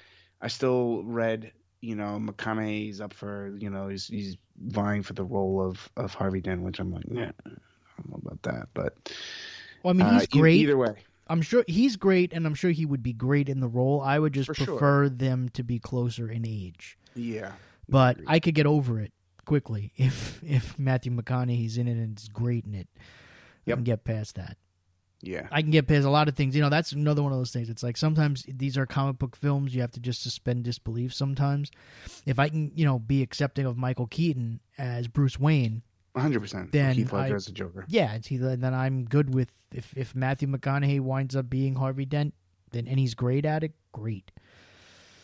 [0.41, 5.23] I still read you know McConaughey's up for you know he's he's vying for the
[5.23, 9.13] role of of Harvey Dent, which I'm like, yeah, I don't know about that, but
[9.83, 10.95] well, I mean, he's uh, great either way.
[11.27, 13.99] I'm sure he's great, and I'm sure he would be great in the role.
[14.01, 15.09] I would just For prefer sure.
[15.09, 17.53] them to be closer in age, Yeah,
[17.89, 18.27] but Agreed.
[18.29, 19.11] I could get over it
[19.45, 22.87] quickly if if Matthew McConaughey's in it and is great in it.
[23.67, 24.57] I can get past that.
[25.21, 26.55] yeah, I can get past a lot of things.
[26.55, 27.67] You know, that's another one of those things.
[27.69, 29.73] It's like sometimes these are comic book films.
[29.73, 31.71] You have to just suspend disbelief sometimes.
[32.27, 35.81] If I can, you know, be accepting of Michael Keaton as Bruce Wayne,
[36.13, 36.39] 100.
[36.39, 37.85] percent Then Heath Ledger I- as a Joker.
[37.87, 42.35] yeah, it's then I'm good with if if Matthew McConaughey winds up being Harvey Dent,
[42.71, 44.31] then and he's great at it, great.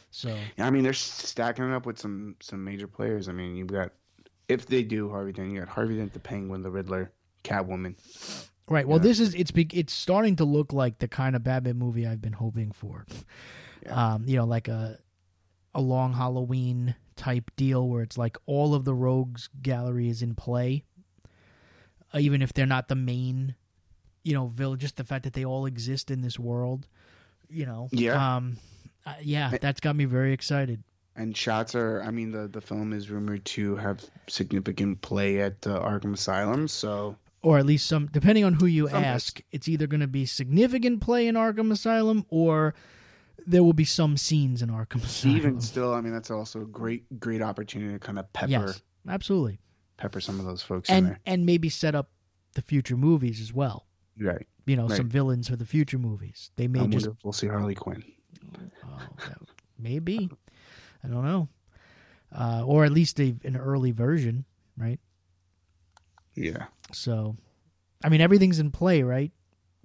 [0.10, 3.30] So Yeah, I mean, they're stacking it up with some some major players.
[3.30, 3.92] I mean, you've got
[4.48, 7.12] if they do Harvey Dent, you got Harvey Dent, the Penguin, the Riddler,
[7.44, 7.96] Catwoman.
[8.68, 9.04] right, well, Yeah.
[9.04, 12.34] this is it's it's starting to look like the kind of Batman movie I've been
[12.34, 13.06] hoping for.
[13.84, 14.14] Yeah.
[14.14, 15.00] Um, you know, like a
[15.74, 20.36] a long Halloween type deal where it's like all of the rogues gallery is in
[20.36, 20.84] play,
[22.14, 23.56] uh, even if they're not the main,
[24.24, 24.80] you know, villain.
[24.80, 26.88] Just the fact that they all exist in this world,
[27.50, 27.88] you know.
[27.92, 28.36] Yeah.
[28.36, 28.58] Um,
[29.06, 30.84] uh, yeah, that's got me very excited.
[31.16, 35.66] And shots are, I mean, the the film is rumored to have significant play at
[35.68, 36.68] uh, Arkham Asylum.
[36.68, 40.08] So or at least some depending on who you Some ask it's either going to
[40.08, 42.76] be significant play in arkham asylum or
[43.48, 46.66] there will be some scenes in arkham asylum even still, I mean, that's also a
[46.66, 49.60] great great opportunity to kind of pepper yes absolutely
[49.98, 51.20] pepper some of those folks in and there.
[51.26, 52.12] and maybe set up
[52.54, 53.88] the future movies as well
[54.20, 54.46] Right.
[54.68, 54.98] you know Right.
[54.98, 57.08] some villains for the future movies they may I just.
[57.24, 58.04] We'll see Harley Quinn.
[58.86, 59.40] oh, that-
[59.80, 60.30] maybe
[61.04, 61.48] i don't know
[62.34, 64.46] uh, or at least a, an early version
[64.78, 65.00] right
[66.36, 66.66] Yeah.
[66.94, 67.36] So,
[68.04, 69.32] I mean, everything's in play, right?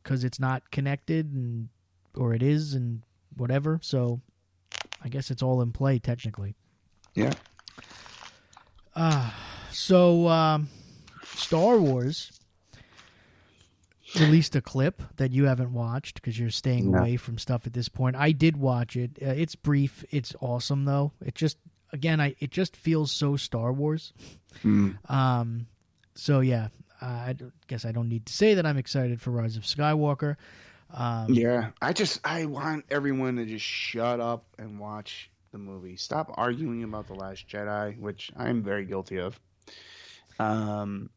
[0.03, 1.69] Because it's not connected, and
[2.15, 3.03] or it is, and
[3.37, 3.81] whatever.
[3.83, 4.21] So,
[5.03, 6.55] I guess it's all in play technically.
[7.15, 7.33] Yeah.
[8.95, 9.31] Uh,
[9.73, 10.69] so um,
[11.25, 12.31] Star Wars
[14.21, 16.99] released a clip that you haven't watched because you're staying No.
[16.99, 18.17] away from stuff at this point.
[18.17, 19.19] I did watch it.
[19.23, 20.05] Uh, it's brief.
[20.11, 21.13] It's awesome though.
[21.25, 21.59] It just
[21.93, 24.13] again, I it just feels so Star Wars.
[24.63, 24.99] Mm.
[25.11, 25.67] Um,
[26.15, 26.69] so yeah,
[27.01, 30.37] I guess I don't need to say that I'm excited for Rise of Skywalker.
[30.91, 31.71] Um, Yeah.
[31.83, 35.97] I just I want everyone to just shut up and watch the movie.
[35.97, 39.39] Stop arguing about the Last Jedi, which I'm very guilty of.
[40.39, 41.11] Um,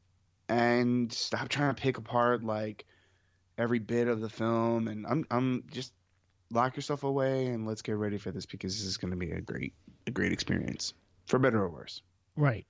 [0.47, 2.85] and stop trying to pick apart like
[3.59, 4.87] every bit of the film.
[4.87, 5.93] And I'm I'm just
[6.51, 9.31] lock yourself away and let's get ready for this because this is going to be
[9.31, 9.73] a great
[10.07, 10.93] a great experience
[11.27, 12.01] for better or worse.
[12.35, 12.65] Right.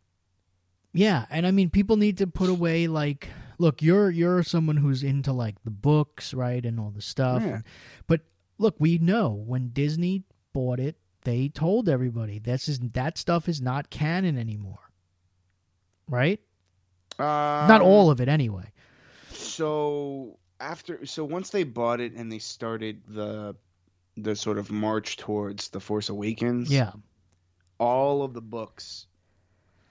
[0.91, 5.04] Yeah, and I mean people need to put away like look, you're you're someone who's
[5.04, 7.43] into like the books, right, and all the stuff.
[7.45, 7.62] Yeah.
[8.08, 8.21] But
[8.58, 13.62] look, we know when Disney bought it, they told everybody this is that stuff is
[13.62, 14.79] not canon anymore.
[16.08, 16.40] Right?
[17.19, 18.71] not Um, all of it anyway.
[19.31, 23.55] So after, so once they bought it and they started the
[24.17, 26.91] the sort of march towards the Force Awakens, Yeah.
[27.79, 29.05] all of the books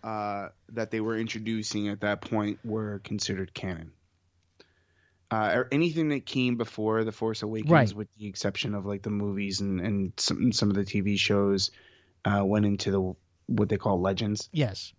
[0.04, 3.92] uh, that they were introducing at that point were considered canon.
[5.30, 7.92] Uh, or anything that came before the Force Awakens, Right.
[7.94, 11.70] with the exception of like the movies and and some some of the TV shows,
[12.24, 13.14] uh, went into the
[13.46, 14.48] what they call legends.
[14.52, 14.92] Yes.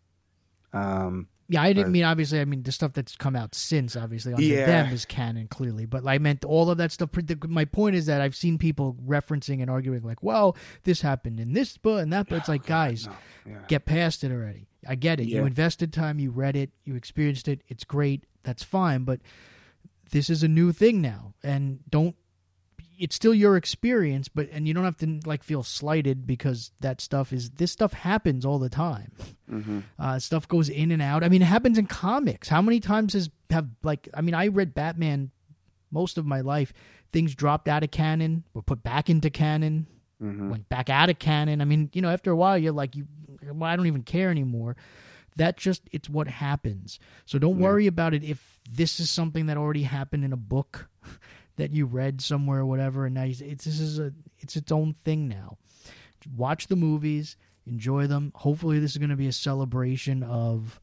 [0.74, 2.40] Um, Yeah, I didn't mean obviously.
[2.40, 4.66] I mean the stuff that's come out since, obviously, under Yeah.
[4.68, 5.86] them is canon clearly.
[5.86, 7.10] But I meant all of that stuff.
[7.48, 11.54] My point is that I've seen people referencing and arguing like, "Well, this happened in
[11.54, 13.14] this book and that." But it's like, guys, no,
[13.48, 13.58] yeah.
[13.68, 14.68] get past it already.
[14.88, 15.28] I get it.
[15.28, 16.20] You invested time.
[16.20, 16.70] You read it.
[16.86, 17.64] You experienced it.
[17.68, 18.26] It's great.
[18.44, 19.04] That's fine.
[19.04, 19.20] But
[20.12, 22.16] this is a new thing now, and don't.
[23.00, 27.00] It's still your experience, but and you don't have to like feel slighted because that
[27.02, 29.12] stuff is this stuff happens all the time.
[29.50, 29.84] Mhm.
[29.98, 31.24] Uh, stuff goes in and out.
[31.24, 32.50] I mean, it happens in comics.
[32.50, 34.10] How many times has have like?
[34.14, 35.32] I mean, I read Batman
[35.92, 36.74] most of my life.
[37.12, 39.88] things dropped out of canon, were put back into canon,
[40.22, 40.52] mm-hmm.
[40.52, 41.60] went back out of canon.
[41.60, 43.08] I mean, you know, after a while, you're like, you,
[43.44, 44.76] well, I don't even care anymore.
[45.36, 47.00] That just it's what happens.
[47.26, 47.64] So don't yeah.
[47.64, 50.90] worry about it if this is something that already happened in a book
[51.60, 54.72] that you read somewhere or whatever, and now you, it's this is a it's its
[54.72, 55.58] own thing now.
[56.36, 58.32] Watch the movies, enjoy them.
[58.36, 60.80] Hopefully, this is going to be a celebration of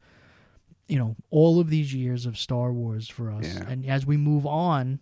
[0.87, 3.65] you know all of these years of Star Wars for us, yeah.
[3.67, 4.99] and as we move on,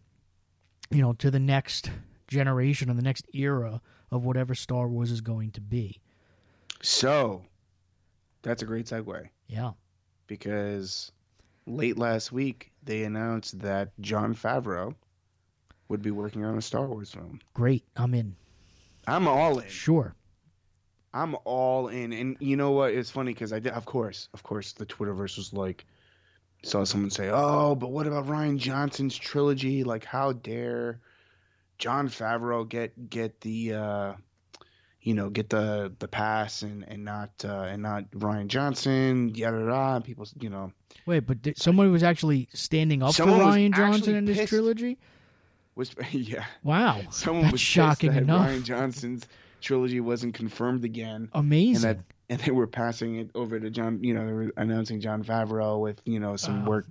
[0.90, 1.92] you know, to the next
[2.28, 6.00] generation or the next era of whatever Star Wars is going to be.
[6.82, 7.44] So,
[8.42, 9.30] that's a great segue.
[9.48, 9.72] Yeah.
[10.28, 11.12] Because
[11.66, 14.94] late last week they announced that Jon Favreau
[15.88, 17.40] would be working on a Star Wars film.
[17.54, 18.36] Great, I'm in.
[19.08, 19.70] I'm all in.
[19.70, 20.16] Sure.
[21.14, 22.94] I'm all in, and you know what?
[22.94, 25.86] It's funny because I did, of course, of course, the Twitterverse was like,
[26.64, 29.86] saw someone say, "Oh, but what about Rian Johnson's trilogy?
[29.86, 31.00] Like, how dare
[31.78, 34.14] Jon Favreau get get the, uh,
[35.00, 39.34] you know, get the the pass and and not uh, and not Rian Johnson?
[39.34, 39.96] Yada yada.
[39.96, 40.74] And people, you know.
[41.06, 44.98] Wait, but did, someone was actually standing up for Rian Johnson in his trilogy
[45.76, 46.46] was yeah.
[46.64, 48.48] Wow, someone That's was shocking that enough.
[48.48, 49.26] Rian Johnson's
[49.62, 51.30] trilogy wasn't confirmed again.
[51.34, 51.90] Amazing.
[51.90, 54.04] And that and they were passing it over to Jon.
[54.04, 56.72] You know, they were announcing Jon Favreau with you know some wow.
[56.72, 56.86] work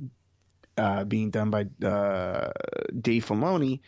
[0.77, 2.51] uh, being done by uh,
[3.01, 3.81] Dave Filoni.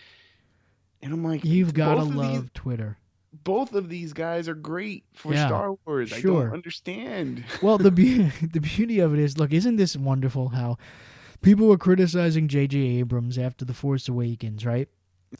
[1.03, 2.97] And I'm like, you've got to love these, Twitter.
[3.45, 6.09] Both of these guys are great for yeah, Star Wars.
[6.09, 6.41] Sure.
[6.41, 7.45] I don't understand.
[7.63, 10.49] well, the be- the beauty of it is, look, isn't this wonderful?
[10.49, 10.79] How
[11.47, 12.77] people were criticizing J.J.
[12.99, 14.89] Abrams after The Force Awakens, right?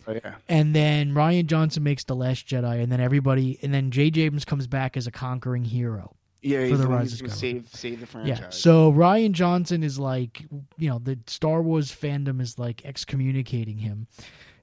[0.07, 0.37] Oh, yeah.
[0.49, 4.23] And then Rian Johnson makes The Last Jedi, and then everybody, and then J.J.
[4.23, 6.15] Abrams comes back as a conquering hero.
[6.43, 8.39] Yeah, for the Rise of save save the franchise.
[8.39, 10.47] Yeah, so Rian Johnson is like,
[10.79, 14.07] you know, the Star Wars fandom is like excommunicating him,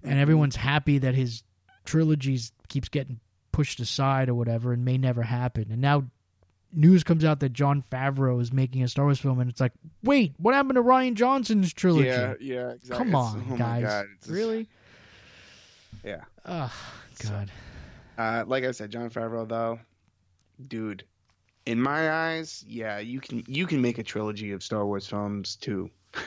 [0.01, 0.21] and mm-hmm.
[0.21, 1.43] everyone's happy that his
[1.83, 3.19] trilogies keeps getting
[3.51, 5.71] pushed aside or whatever, and may never happen.
[5.71, 6.05] And now
[6.74, 9.74] news comes out that Jon Favreau is making a Star Wars film, and it's like,
[10.03, 12.07] wait, what happened to Rian Johnson's trilogy?
[12.07, 13.05] Yeah, yeah, exactly.
[13.05, 14.67] Come on, oh guys, God, really?
[16.03, 16.21] Yeah.
[16.45, 16.74] Oh
[17.19, 17.51] God.
[18.17, 19.80] So, uh, like I said, Jon Favreau, though,
[20.67, 21.03] dude,
[21.65, 25.55] in my eyes, yeah, you can you can make a trilogy of Star Wars films
[25.55, 25.89] too.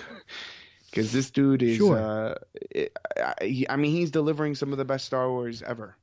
[0.89, 1.99] Because this dude is, sure.
[1.99, 2.35] uh,
[2.71, 5.95] it, I, I mean, he's delivering some of the best Star Wars ever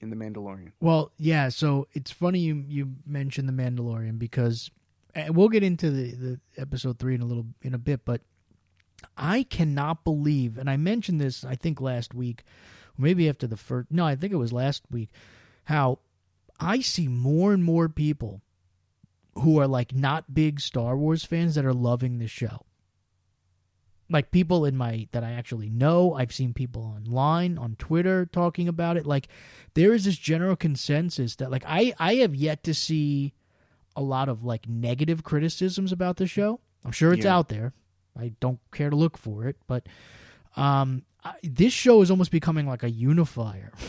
[0.00, 0.72] in the Mandalorian.
[0.80, 1.48] Well, yeah.
[1.48, 4.70] So it's funny you you mentioned the Mandalorian because
[5.28, 8.22] we'll get into the the episode three in a little in a bit, but
[9.16, 12.44] I cannot believe, and I mentioned this I think last week,
[12.98, 13.90] maybe after the first.
[13.90, 15.10] No, I think it was last week.
[15.64, 15.98] How
[16.60, 18.42] I see more and more people
[19.34, 22.64] who are like not big Star Wars fans that are loving the show
[24.08, 26.14] like people in my that I actually know.
[26.14, 29.06] I've seen people online on Twitter talking about it.
[29.06, 29.28] Like
[29.74, 33.34] there is this general consensus that like I I have yet to see
[33.94, 36.60] a lot of like negative criticisms about the show.
[36.84, 37.36] I'm sure it's yeah.
[37.36, 37.72] out there.
[38.18, 39.86] I don't care to look for it, but
[40.56, 43.72] um I, this show is almost becoming like a unifier.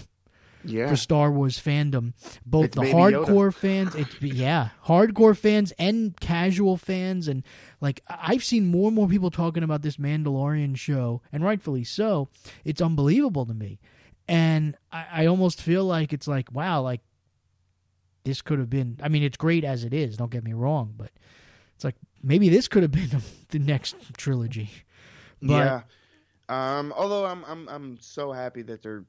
[0.67, 0.87] yeah.
[0.87, 2.13] for Star Wars fandom.
[2.45, 7.43] Both it's the hardcore fans, it's yeah, hardcore fans and casual fans, and
[7.81, 12.29] like I've seen more and more people talking about this Mandalorian show, and rightfully so.
[12.65, 13.79] It's unbelievable to me,
[14.27, 17.01] and I, I almost feel like it's like wow, like
[18.23, 18.99] this could have been.
[19.01, 20.17] I mean, it's great as it is.
[20.17, 21.11] Don't get me wrong, but
[21.75, 24.69] it's like maybe this could have been the next trilogy.
[25.41, 25.81] But, yeah.
[26.49, 29.05] Um, although I'm I'm I'm so happy that they're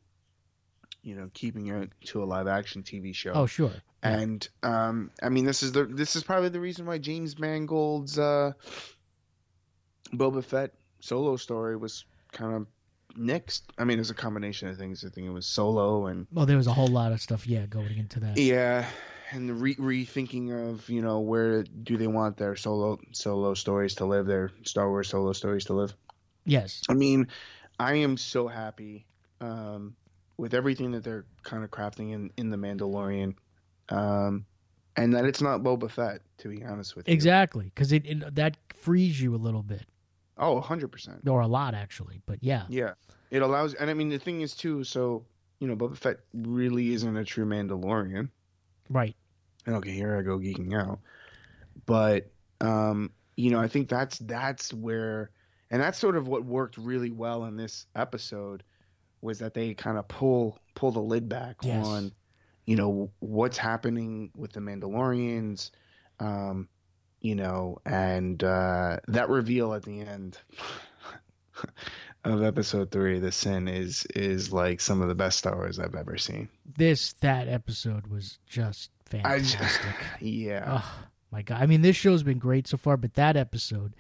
[1.08, 3.32] you know keeping it to a live action TV show.
[3.32, 3.72] Oh sure.
[4.02, 8.18] And um, I mean this is the this is probably the reason why James Mangold's
[8.18, 8.52] uh,
[10.12, 12.66] Boba Fett solo story was kind of
[13.18, 13.62] nixed.
[13.78, 15.02] I mean, it's a combination of things.
[15.04, 17.64] I think it was solo and well, there was a whole lot of stuff, yeah,
[17.64, 18.36] going into that.
[18.36, 18.86] Yeah,
[19.32, 23.94] and the re- rethinking of you know where do they want their solo solo stories
[23.94, 25.94] to live, their Star Wars solo stories to live.
[26.44, 27.28] Yes, I mean,
[27.80, 29.06] I am so happy
[29.40, 29.96] um,
[30.38, 33.34] with everything that they're kind of crafting in in the Mandalorian,
[33.90, 34.46] um,
[34.96, 36.22] and that it's not Boba Fett.
[36.38, 39.84] To be honest with you, exactly, because it, it, that frees you a little bit.
[40.38, 42.92] Oh, 100 percent, or a lot actually, but yeah, yeah,
[43.30, 43.74] it allows.
[43.74, 44.84] And I mean, the thing is too.
[44.84, 45.26] So
[45.58, 48.30] you know, Boba Fett really isn't a true Mandalorian,
[48.88, 49.16] right?
[49.66, 51.00] And okay, here I go geeking out,
[51.84, 52.30] but
[52.60, 55.30] um, you know, I think that's that's where,
[55.70, 58.62] and that's sort of what worked really well in this episode
[59.20, 61.84] was that they kind of pull pull the lid back yes.
[61.84, 62.12] on
[62.68, 65.70] you know what's happening with the Mandalorians,
[66.20, 66.68] um,
[67.20, 70.36] you know, and uh, that reveal at the end
[72.24, 75.94] of episode three, the sin is is like some of the best Star Wars I've
[75.94, 76.50] ever seen.
[76.76, 79.60] This that episode was just fantastic.
[79.60, 79.80] Just,
[80.20, 80.80] yeah.
[80.82, 80.94] Oh
[81.32, 81.62] my god.
[81.62, 83.94] I mean, this show's been great so far, but that episode,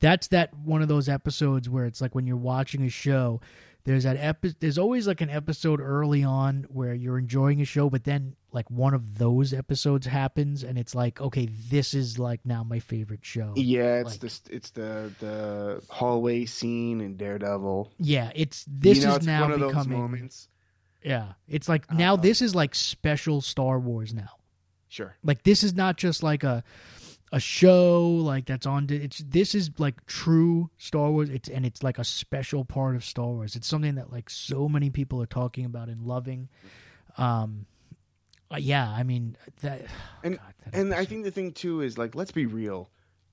[0.00, 3.40] that's that one of those episodes where it's like when you're watching a show
[3.84, 7.90] there's that epi- there's always like an episode early on where you're enjoying a show
[7.90, 12.40] but then like one of those episodes happens and it's like okay this is like
[12.44, 13.52] now my favorite show.
[13.56, 17.92] Yeah it's like, the it's the the hallway scene in daredevil.
[17.98, 20.48] Yeah it's this you know, is it's now becoming moments.
[21.02, 24.38] Yeah it's like now this is like special star wars now.
[24.88, 25.16] Sure.
[25.24, 26.62] Like this is not just like a
[27.32, 31.82] a show like that's on it's this is like true Star Wars it's and it's
[31.82, 33.56] like a special part of Star Wars.
[33.56, 36.50] It's something that like so many people are talking about and loving.
[37.16, 37.66] Um
[38.50, 39.86] uh, yeah, I mean that
[40.22, 42.90] And God, that and I think the thing too is like let's be real.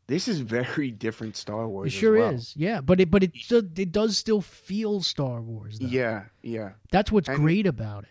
[0.07, 1.93] This is very different Star Wars.
[1.93, 2.33] It sure well.
[2.33, 2.53] is.
[2.55, 5.87] Yeah, but it but it still, it does still feel Star Wars though.
[5.87, 6.71] Yeah, yeah.
[6.89, 8.09] That's what's and, great about it.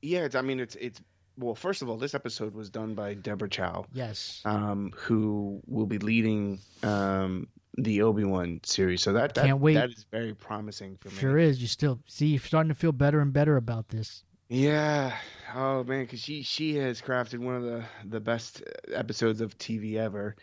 [0.00, 1.02] Yeah, it's I mean it's it's
[1.38, 3.86] well, first of all, this episode was done by Deborah Chow.
[3.92, 4.42] Yes.
[4.44, 9.02] Um, who will be leading um, the Obi Wan series.
[9.02, 9.74] So that, that can't wait.
[9.74, 11.14] That is very promising for me.
[11.14, 11.62] Sure is.
[11.62, 14.24] You still see you're starting to feel better and better about this.
[14.48, 15.14] Yeah.
[15.54, 18.62] Oh man, because she she has crafted one of the the best
[18.92, 20.36] episodes of TV ever.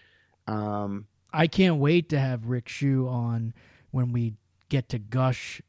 [0.47, 3.53] Um, I can't wait to have Rick Shu on
[3.91, 4.35] when we
[4.69, 5.61] get to gush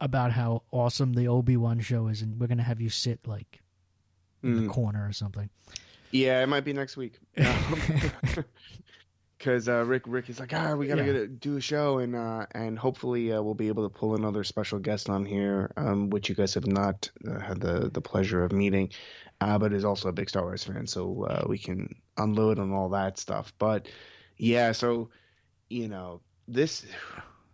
[0.00, 3.60] about how awesome the Obi Wan show is, and we're gonna have you sit like
[4.42, 4.62] in mm.
[4.62, 5.48] the corner or something.
[6.10, 7.18] Yeah, it might be next week.
[9.40, 11.12] Because uh, Rick Rick is like, ah, we gotta yeah.
[11.12, 14.44] get do a show, and uh, and hopefully uh, we'll be able to pull another
[14.44, 18.44] special guest on here, um, which you guys have not uh, had the the pleasure
[18.44, 18.90] of meeting,
[19.40, 21.88] uh, but is also a big Star Wars fan, so uh, we can
[22.18, 23.54] unload on all that stuff.
[23.58, 23.88] But
[24.36, 25.08] yeah, so
[25.70, 26.84] you know this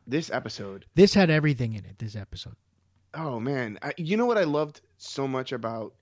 [0.08, 2.00] this episode, this had everything in it.
[2.00, 2.56] This episode.
[3.14, 5.94] Oh man, I, you know what I loved so much about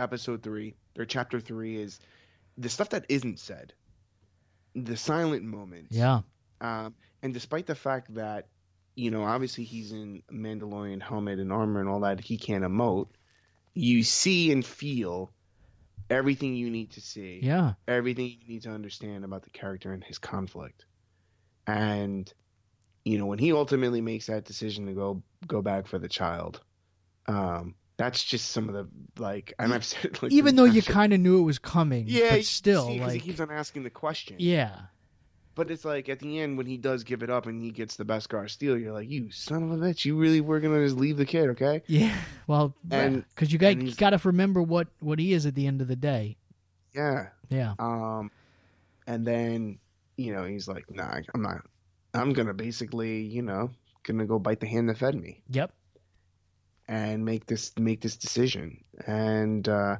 [0.00, 2.00] episode three or chapter three is
[2.58, 3.72] the stuff that isn't said,
[4.74, 5.94] the silent moments.
[5.94, 6.20] Yeah.
[6.60, 8.46] Um, and despite the fact that,
[8.96, 13.08] you know, obviously he's in Mandalorian helmet and armor and all that, he can't emote.
[13.74, 15.32] You see and feel
[16.10, 17.40] everything you need to see.
[17.42, 17.74] Yeah.
[17.86, 20.84] Everything you need to understand about the character and his conflict.
[21.66, 22.30] And,
[23.04, 26.60] you know, when he ultimately makes that decision to go go back for the child,
[27.26, 28.88] um, that's just some of the
[29.20, 32.36] like and I've said like even though you kind of knew it was coming, yeah,
[32.36, 34.36] but still see, like he keeps on asking the question.
[34.38, 34.74] Yeah.
[35.54, 37.96] But it's like at the end when he does give it up and he gets
[37.96, 40.96] the Beskar steel, you're like, you son of a bitch, you really were gonna just
[40.96, 41.82] leave the kid, okay?
[41.86, 42.16] Yeah.
[42.46, 45.68] Well, and because you got you got to remember what what he is at the
[45.68, 46.36] end of the day.
[46.92, 47.28] Yeah.
[47.48, 47.74] Yeah.
[47.78, 48.32] Um,
[49.06, 49.78] and then
[50.16, 51.64] you know he's like, nah, I'm not.
[52.12, 53.70] I'm gonna basically, you know,
[54.02, 55.42] gonna go bite the hand that fed me.
[55.50, 55.72] Yep
[56.90, 58.82] and make this make this decision.
[59.06, 59.98] And uh,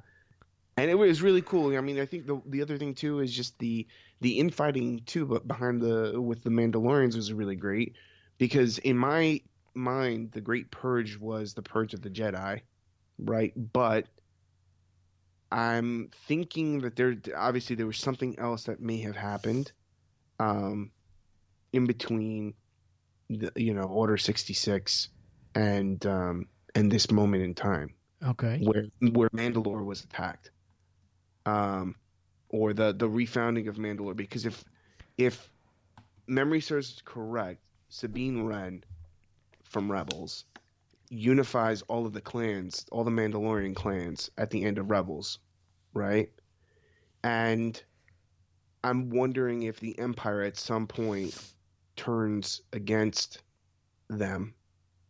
[0.77, 1.75] and it was really cool.
[1.77, 3.87] I mean, I think the the other thing too is just the
[4.21, 7.95] the infighting too, but behind the with the Mandalorians was really great
[8.39, 9.41] because in my
[9.73, 12.63] mind, the Great Purge was the purge of the Jedi,
[13.21, 13.53] right?
[13.73, 14.07] But
[15.53, 19.71] I'm thinking that there obviously there was something else that may have happened
[20.41, 20.91] um,
[21.73, 22.55] in between,
[23.29, 25.09] the, you know, Order sixty six
[25.55, 27.95] and um, and this moment in time.
[28.25, 28.61] Okay.
[28.63, 30.51] Where where Mandalore was attacked.
[31.47, 31.95] Um
[32.49, 34.65] or the the refounding of Mandalore because if
[35.17, 35.51] if
[36.27, 38.85] memory serves correct, Sabine Wren
[39.65, 40.45] from Rebels
[41.09, 45.39] unifies all of the clans, all the Mandalorian clans at the end of Rebels,
[45.93, 46.31] right?
[47.23, 47.81] And
[48.83, 51.37] I'm wondering if the Empire at some point
[51.97, 53.43] turns against
[54.09, 54.55] them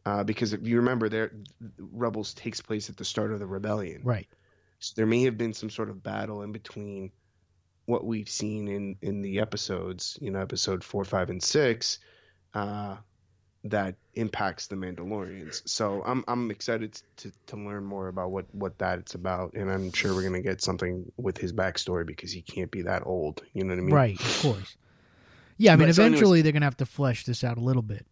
[0.06, 1.32] uh, because if you remember, there
[1.78, 4.28] Rebels takes place at the start of the rebellion, right?
[4.78, 7.10] So there may have been some sort of battle in between
[7.86, 11.98] what we've seen in in the episodes, you know, episode four, five, and six,
[12.54, 12.96] uh,
[13.64, 15.68] that impacts the Mandalorians.
[15.68, 19.92] So I'm I'm excited to to learn more about what what that's about, and I'm
[19.92, 23.42] sure we're gonna get something with his backstory because he can't be that old.
[23.52, 23.94] You know what I mean?
[23.94, 24.20] Right.
[24.20, 24.76] Of course.
[25.58, 27.60] Yeah, I mean, but eventually so anyways, they're gonna have to flesh this out a
[27.60, 28.06] little bit.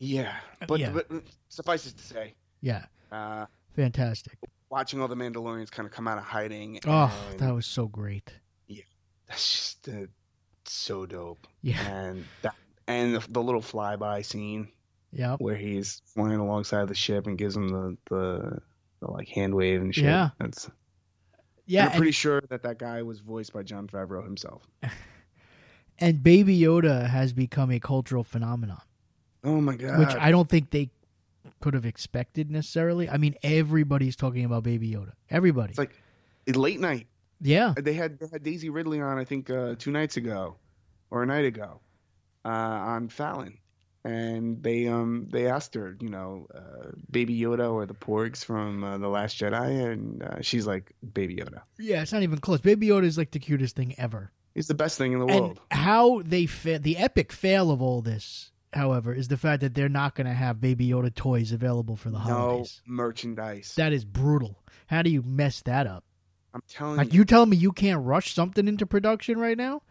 [0.00, 0.34] Yeah,
[0.66, 0.90] but, yeah.
[0.90, 1.08] but
[1.50, 3.44] suffice it to say, yeah, uh,
[3.76, 4.38] fantastic.
[4.70, 6.80] Watching all the Mandalorians kind of come out of hiding.
[6.86, 8.32] Oh, that was so great.
[8.66, 8.84] Yeah,
[9.28, 10.06] that's just uh,
[10.64, 11.46] so dope.
[11.60, 12.54] Yeah, and that
[12.86, 14.68] and the, the little flyby scene.
[15.12, 18.58] Yeah, where he's flying alongside the ship and gives him the the,
[19.00, 20.04] the like hand wave and shit.
[20.04, 20.70] Yeah, that's.
[21.66, 24.62] Yeah, I'm pretty and, sure that that guy was voiced by Jon Favreau himself.
[26.00, 28.80] And Baby Yoda has become a cultural phenomenon.
[29.44, 29.98] Oh my god!
[29.98, 30.90] which I don't think they
[31.60, 33.08] could have expected necessarily.
[33.08, 35.12] I mean, everybody's talking about Baby Yoda.
[35.30, 35.70] Everybody.
[35.70, 35.98] It's like
[36.46, 37.06] late night.
[37.40, 37.74] yeah.
[37.80, 40.56] They had they had Daisy Ridley on, I think, uh, two nights ago,
[41.10, 41.80] or a night ago,
[42.44, 43.56] uh, on Fallon,
[44.04, 48.84] and they um they asked her, you know, uh, Baby Yoda or the Porgs from
[48.84, 51.62] uh, the Last Jedi, and uh, she's like, Baby Yoda.
[51.78, 52.60] Yeah, it's not even close.
[52.60, 54.30] Baby Yoda is like the cutest thing ever.
[54.54, 55.60] He's the best thing in the And world.
[55.70, 59.88] how they fa- the epic fail of all this, however, is the fact that they're
[59.88, 62.38] not going to have Baby Yoda toys available for the holidays.
[62.38, 62.82] No holidays.
[62.86, 63.74] merchandise.
[63.76, 64.62] That is brutal.
[64.86, 66.04] How do you mess that up?
[66.52, 69.82] I'm telling Like you, you telling me you can't rush something into production right now?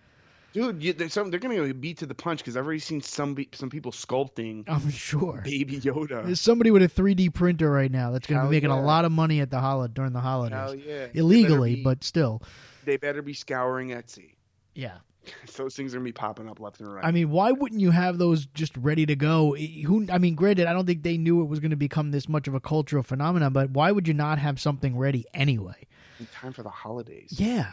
[0.53, 0.83] dude.
[0.83, 3.49] You, there's some, they're gonna beat to the punch because I've already seen some be,
[3.53, 5.41] some people sculpting I'm sure.
[5.43, 6.25] Baby Yoda.
[6.25, 8.79] There's somebody with a 3D printer right now that's going to be making yeah.
[8.79, 10.57] a lot of money at the holiday during the holidays.
[10.57, 11.07] Hell yeah!
[11.13, 12.41] Illegally, be- but still.
[12.85, 14.33] they better be scouring Etsy.
[14.79, 14.97] Yeah.
[15.57, 17.05] Those things are gonna be popping up left and right.
[17.05, 19.55] I mean, why wouldn't you have those just ready to go?
[19.55, 22.27] Who I mean, granted, I don't think they knew it was going to become this
[22.29, 25.87] much of a cultural phenomenon, but why would you not have something ready anyway?
[26.19, 27.33] in time for the holidays.
[27.37, 27.71] Yeah.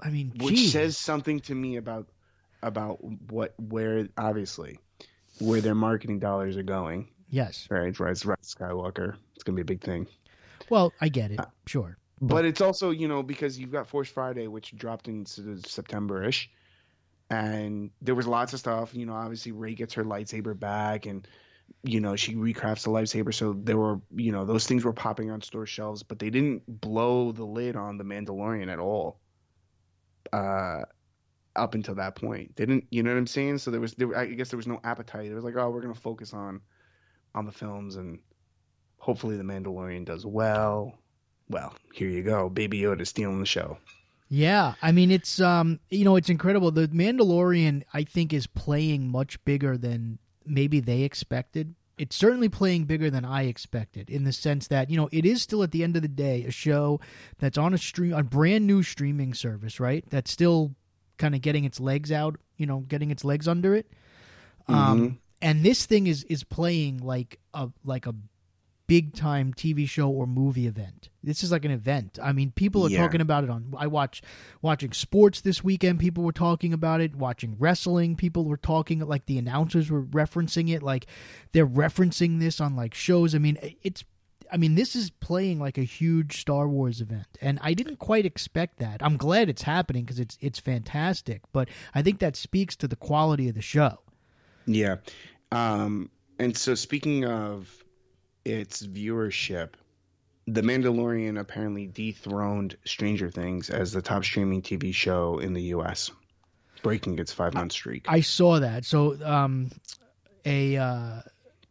[0.00, 0.72] I mean, which geez.
[0.72, 2.06] says something to me about
[2.62, 4.78] about what where obviously
[5.38, 7.08] where their marketing dollars are going.
[7.30, 7.66] yes.
[7.70, 9.16] Right, Rise, Rise Skywalker.
[9.34, 10.06] It's gonna be a big thing.
[10.68, 11.40] Well, I get it.
[11.40, 11.96] Uh, Sure.
[12.22, 16.48] But it's also you know because you've got Force Friday, which dropped in September ish,
[17.28, 18.94] and there was lots of stuff.
[18.94, 21.26] You know, obviously Rey gets her lightsaber back, and
[21.82, 23.34] you know she recrafts the lightsaber.
[23.34, 26.62] So there were you know those things were popping on store shelves, but they didn't
[26.80, 29.18] blow the lid on the Mandalorian at all.
[30.32, 30.82] Uh,
[31.56, 32.84] up until that point, they didn't.
[32.90, 33.58] You know what I'm saying?
[33.58, 35.26] So there was, there, I guess there was no appetite.
[35.26, 36.60] It was like, oh, we're gonna focus on
[37.34, 38.20] on the films and
[38.98, 41.01] hopefully the Mandalorian does well.
[41.48, 43.78] Well, here you go, Baby Yoda stealing the show.
[44.28, 46.70] Yeah, I mean it's um you know it's incredible.
[46.70, 51.74] The Mandalorian I think is playing much bigger than maybe they expected.
[51.98, 55.42] It's certainly playing bigger than I expected in the sense that you know it is
[55.42, 56.98] still at the end of the day a show
[57.38, 60.02] that's on a stream a brand new streaming service, right?
[60.08, 60.74] That's still
[61.18, 63.92] kind of getting its legs out, you know, getting its legs under it.
[64.66, 68.14] Um and this thing is is playing like a like a
[68.86, 71.08] big time TV show or movie event.
[71.22, 72.18] This is like an event.
[72.22, 72.98] I mean, people are Yeah.
[72.98, 73.72] talking about it on.
[73.76, 74.22] I watch
[74.60, 76.00] watching sports this weekend.
[76.00, 77.14] People were talking about it.
[77.16, 79.00] Watching wrestling, people were talking.
[79.00, 80.82] Like the announcers were referencing it.
[80.82, 81.06] Like
[81.52, 83.34] they're referencing this on like shows.
[83.34, 84.04] I mean, it's.
[84.50, 88.26] I mean, this is playing like a huge Star Wars event, and I didn't quite
[88.26, 89.02] expect that.
[89.02, 91.40] I'm glad it's happening because it's it's fantastic.
[91.52, 94.00] But I think that speaks to the quality of the show.
[94.66, 94.96] Yeah.
[95.50, 97.81] Um, and so speaking of
[98.44, 99.70] its viewership,
[100.46, 106.10] The Mandalorian apparently dethroned Stranger Things as the top streaming TV show in the US,
[106.82, 108.06] breaking its five month streak.
[108.08, 108.84] I saw that.
[108.84, 109.70] So, um,
[110.44, 111.20] a uh,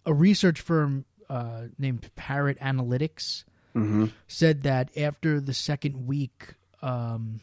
[0.06, 3.44] a research firm uh, named Parrot Analytics
[3.74, 7.40] hmm said that after the second week um,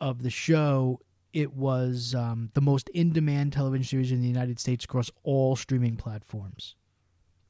[0.00, 1.00] of the show,
[1.32, 5.56] it was um, the most in demand television series in the United States across all
[5.56, 6.74] streaming platforms.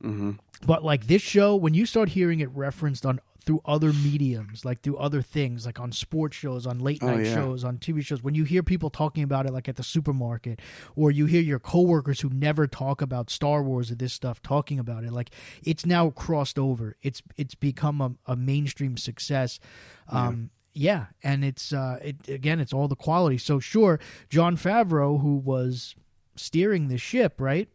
[0.03, 0.33] Mm-hmm.
[0.67, 4.81] But like this show, when you start hearing it referenced on through other mediums, like
[4.83, 7.35] through other things, like on sports shows, on late Oh, night yeah.
[7.35, 10.61] shows, on TV shows, when you hear people talking about it, like at the supermarket,
[10.97, 14.79] or you hear your coworkers who never talk about Star Wars or this stuff talking
[14.79, 15.31] about it, like
[15.63, 16.97] it's now crossed over.
[17.03, 19.61] It's it's become a, a mainstream success.
[20.09, 23.39] Um, yeah, and it's uh, it again, it's all the quality.
[23.39, 25.95] So sure, Jon Favreau, who was
[26.37, 27.69] steering the ship, right?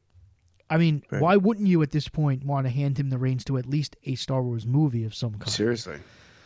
[0.70, 1.22] I mean, Right.
[1.22, 3.96] why wouldn't you at this point want to hand him the reins to at least
[4.06, 5.50] a Star Wars movie of some kind?
[5.50, 5.98] Seriously.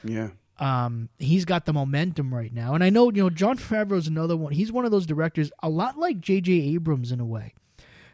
[0.04, 0.30] Yeah.
[0.60, 4.38] Um, he's got the momentum right now, and I know you know Jon Favreau's another
[4.38, 4.54] one.
[4.54, 6.52] He's one of those directors, a lot like J.J.
[6.54, 7.54] Abrams in a way,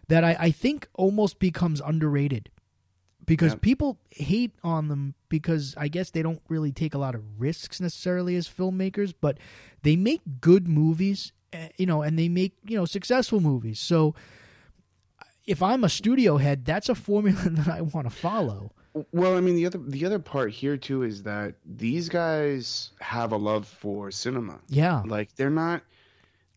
[0.08, 2.50] that I, I think almost becomes underrated
[3.26, 3.60] because Yeah.
[3.62, 7.80] people hate on them because I guess they don't really take a lot of risks
[7.82, 9.38] necessarily as filmmakers, but
[9.84, 13.80] they make good movies, eh, you know, and they make you know successful movies.
[13.80, 14.16] So
[15.50, 18.72] if I'm a studio head, that's a formula that I want to follow.
[19.12, 23.32] Well, I mean, the other the other part here too is that these guys have
[23.32, 24.60] a love for cinema.
[24.68, 25.84] Yeah, Like they're not;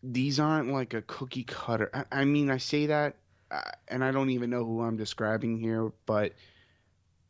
[0.01, 1.89] these aren't like a cookie cutter.
[1.93, 3.15] I, I mean, I say that,
[3.51, 6.33] uh, and I don't even know who I'm describing here, but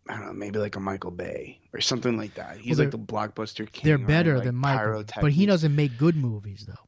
[0.10, 2.58] I don't know, maybe like a Michael Bay or something like that.
[2.58, 3.84] He's Well, like the blockbuster king.
[3.86, 6.88] they're better Like than Michael, but he doesn't make good movies though.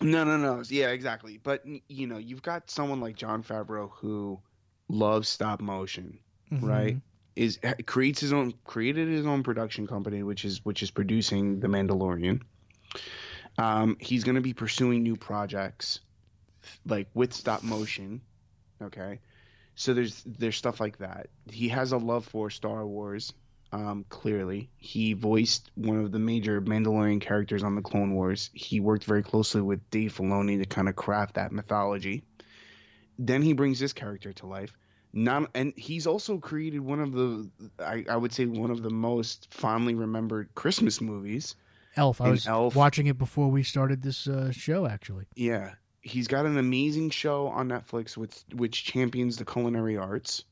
[0.00, 0.62] No, no, no.
[0.68, 1.38] Yeah, exactly.
[1.38, 4.40] But you know, you've got someone like Jon Favreau who
[4.88, 6.18] loves stop motion,
[6.50, 6.62] Mhm.
[6.62, 7.00] right?
[7.34, 11.68] Is creates his own created his own production company, which is which is producing The
[11.68, 12.42] Mandalorian.
[13.58, 16.00] Um, he's going to be pursuing new projects,
[16.84, 18.20] like with stop motion.
[18.82, 19.20] Okay,
[19.74, 21.28] so there's there's stuff like that.
[21.50, 23.32] He has a love for Star Wars.
[23.72, 28.50] Um, clearly, he voiced one of the major Mandalorian characters on the Clone Wars.
[28.54, 32.22] He worked very closely with Dave Filoni to kind of craft that mythology.
[33.18, 34.72] Then he brings this character to life.
[35.12, 38.90] Not, and he's also created one of the, I, I would say, one of the
[38.90, 41.56] most fondly remembered Christmas movies.
[41.96, 42.20] Elf.
[42.20, 42.76] I was Elf.
[42.76, 44.86] watching it before we started this uh, show.
[44.86, 50.44] Actually, Yeah, he's got an amazing show on Netflix with which champions the culinary arts,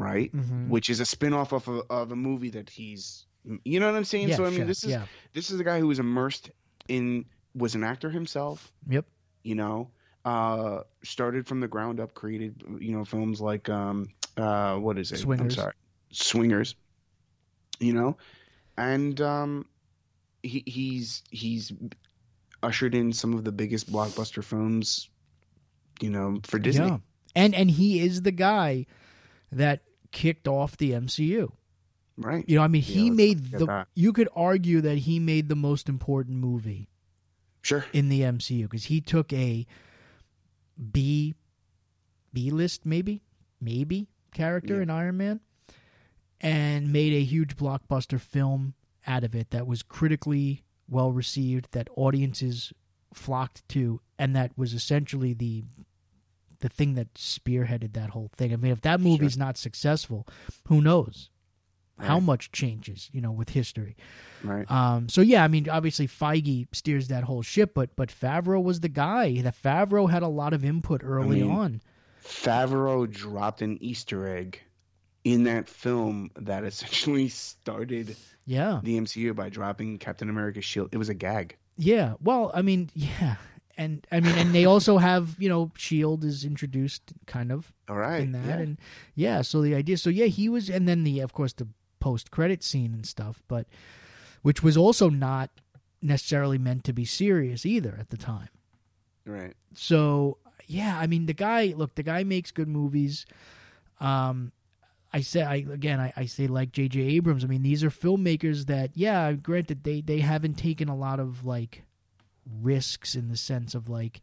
[0.00, 0.32] right?
[0.34, 0.68] Mhm.
[0.68, 3.26] Which is a spin-off of a, of a movie that he's,
[3.64, 4.28] you know what I'm saying?
[4.28, 6.50] yeah, so I mean, this is yeah, this is a guy who was immersed
[6.88, 8.72] in was an actor himself.
[8.88, 9.04] yep,
[9.42, 9.90] You know,
[10.24, 15.12] uh, started from the ground up, created you know films like um uh what is
[15.12, 15.24] it?
[15.26, 15.74] I'm sorry,
[16.12, 16.74] Swingers.
[17.78, 18.16] You know,
[18.76, 19.66] and um,
[20.42, 21.72] he he's he's
[22.62, 25.08] ushered in some of the biggest blockbuster films.
[26.00, 26.86] You know, for Disney.
[26.86, 26.98] yeah,
[27.34, 28.86] and and he is the guy
[29.52, 29.80] that
[30.12, 31.52] kicked off the MCU.
[32.16, 32.44] Right.
[32.48, 33.66] You know, I mean, Yeah, he let's made the.
[33.66, 33.88] that.
[33.94, 36.88] You could argue that he made the most important movie
[37.62, 37.84] Sure.
[37.92, 39.66] in the MCU because he took a
[40.90, 41.34] B
[42.32, 43.22] B list maybe
[43.60, 44.82] maybe character Yeah.
[44.82, 45.40] in Iron Man
[46.40, 48.74] and made a huge blockbuster film
[49.06, 52.72] out of it that was critically well received that audiences
[53.12, 55.64] flocked to and that was essentially the
[56.60, 58.52] the thing that spearheaded that whole thing.
[58.52, 60.26] I mean if that movie's not successful,
[60.68, 61.30] who knows
[62.06, 63.96] how much changes, you know, with history.
[64.42, 64.70] Right.
[64.70, 68.80] Um, so yeah, I mean, obviously Feige steers that whole ship, but but Favreau was
[68.80, 69.40] the guy.
[69.42, 71.82] That Favreau had a lot of input early mean, on.
[72.24, 74.60] Favreau dropped an Easter egg
[75.24, 80.90] in that film that essentially started Yeah, the MCU by dropping Captain America's shield.
[80.92, 81.56] It was a gag.
[81.76, 82.14] yeah.
[82.22, 83.36] Well, I mean, yeah,
[83.76, 87.96] and I mean, and they also have you know, Shield is introduced kind of All
[87.96, 88.20] right.
[88.20, 88.58] in that, yeah.
[88.58, 88.78] and
[89.14, 89.42] yeah.
[89.42, 91.68] So the idea, so yeah, he was, and then the of course the
[92.00, 93.66] post credit scene and stuff, but
[94.42, 95.50] which was also not
[96.02, 98.48] necessarily meant to be serious either at the time.
[99.26, 99.54] Right.
[99.74, 101.74] So yeah, I mean the guy.
[101.76, 103.26] Look, the guy makes good movies.
[103.98, 104.52] Um,
[105.12, 107.00] I say I again, I, I say like J.J.
[107.00, 107.44] Abrams.
[107.44, 111.44] I mean, these are filmmakers that, yeah, granted they they haven't taken a lot of
[111.44, 111.82] like
[112.62, 114.20] risks in the sense of like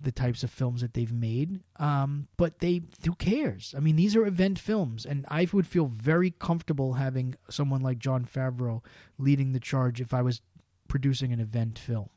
[0.00, 1.60] the types of films that they've made.
[1.76, 3.74] Um, but they who cares?
[3.76, 7.98] I mean, these are event films, and I would feel very comfortable having someone like
[7.98, 8.82] Jon Favreau
[9.18, 10.40] leading the charge if I was
[10.86, 12.08] producing an event film.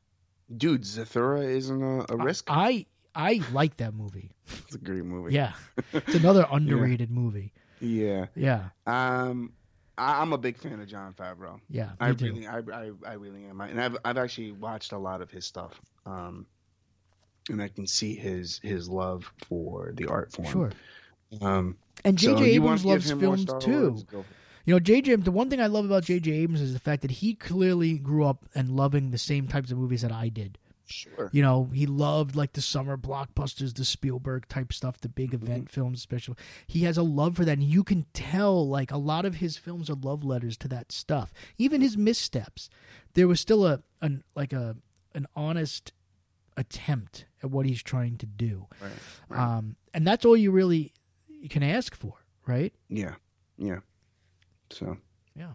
[0.55, 2.45] Dude, Zathura isn't a, a risk.
[2.49, 2.85] I
[3.15, 4.31] I like that movie.
[4.65, 5.33] it's a great movie.
[5.33, 5.53] Yeah,
[5.91, 7.51] it's another underrated movie.
[7.79, 8.27] Yeah.
[8.35, 9.53] Yeah, Um,
[10.01, 11.59] I, I'm a big fan of Jon Favreau.
[11.69, 13.61] yeah, I really, I, I, I really am.
[13.61, 15.79] I, and I've, I've actually watched a lot of his stuff.
[16.05, 16.45] Um,
[17.49, 20.47] and I can see his his love for the art form.
[20.47, 20.71] Sure.
[21.41, 22.59] Um, And so J.J.
[22.59, 23.89] wanna Abrams loves films too.
[23.89, 24.03] Wars?
[24.03, 24.35] Go for it.
[24.65, 25.15] You know, J.J.
[25.15, 26.31] The one thing I love about J.J.
[26.31, 29.77] Abrams is the fact that he clearly grew up and loving the same types of
[29.77, 30.57] movies that I did.
[30.91, 31.29] Sure.
[31.31, 35.45] You know, he loved like the summer blockbusters, the Spielberg type stuff, the big Mm-hmm.
[35.47, 36.35] event films, especially.
[36.67, 39.57] He has a love for that, and you can tell like a lot of his
[39.57, 41.31] films are love letters to that stuff.
[41.57, 42.69] Even his missteps,
[43.13, 44.75] there was still a an like a
[45.15, 45.93] an honest
[46.57, 48.67] attempt at what he's trying to do.
[48.81, 48.91] Right.
[49.29, 49.57] right.
[49.57, 50.93] Um, and that's all you really
[51.27, 52.13] you can ask for,
[52.45, 52.73] right?
[52.89, 53.15] yeah.
[53.57, 53.79] Yeah.
[54.69, 54.97] So.
[55.35, 55.51] Yeah.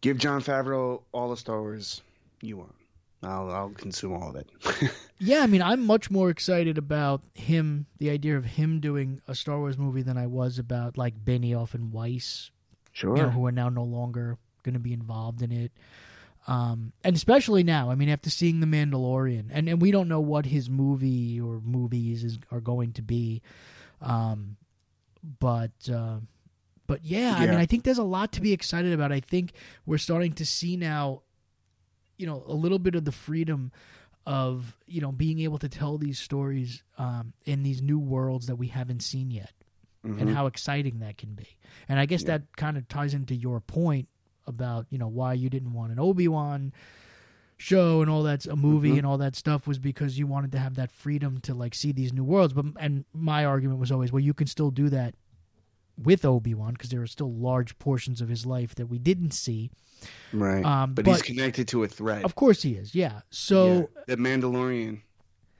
[0.00, 2.02] Give Jon Favreau all the Star Wars
[2.42, 2.74] you want.
[3.26, 4.50] I'll I'll consume all of it.
[5.18, 9.34] Yeah, I mean, I'm much more excited about him, the idea of him doing a
[9.34, 12.50] Star Wars movie than I was about like Benioff and Weiss,
[12.92, 13.16] sure.
[13.16, 15.72] you know, who are now no longer going to be involved in it.
[16.46, 20.20] Um, and especially now, I mean, after seeing The Mandalorian, and, and we don't know
[20.20, 23.40] what his movie or movies is, are going to be,
[24.02, 24.58] um,
[25.40, 26.18] but uh,
[26.86, 29.10] but yeah, I mean, I think there's a lot to be excited about.
[29.12, 29.52] I think
[29.86, 31.22] we're starting to see now,
[32.16, 33.72] you know, a little bit of the freedom
[34.26, 38.56] of you know being able to tell these stories um, in these new worlds that
[38.56, 39.52] we haven't seen yet
[40.04, 40.20] Mhm.
[40.20, 41.56] and how exciting that can be.
[41.88, 42.38] And I guess Yeah.
[42.38, 44.08] that kind of ties into your point
[44.46, 46.72] about you know why you didn't want an Obi Wan
[47.58, 48.98] show and all that's a movie Mhm.
[48.98, 51.92] and all that stuff was because you wanted to have that freedom to like see
[51.92, 52.52] these new worlds.
[52.52, 55.14] But and my argument was always, well, you can still do that
[56.02, 59.32] with Obi Wan because there are still large portions of his life that we didn't
[59.32, 59.70] see.
[60.32, 60.64] right.
[60.64, 62.24] Um, but, but, he's connected to a thread.
[62.24, 63.20] of course he is, yeah.
[63.30, 64.14] So Yeah.
[64.14, 65.00] the Mandalorian,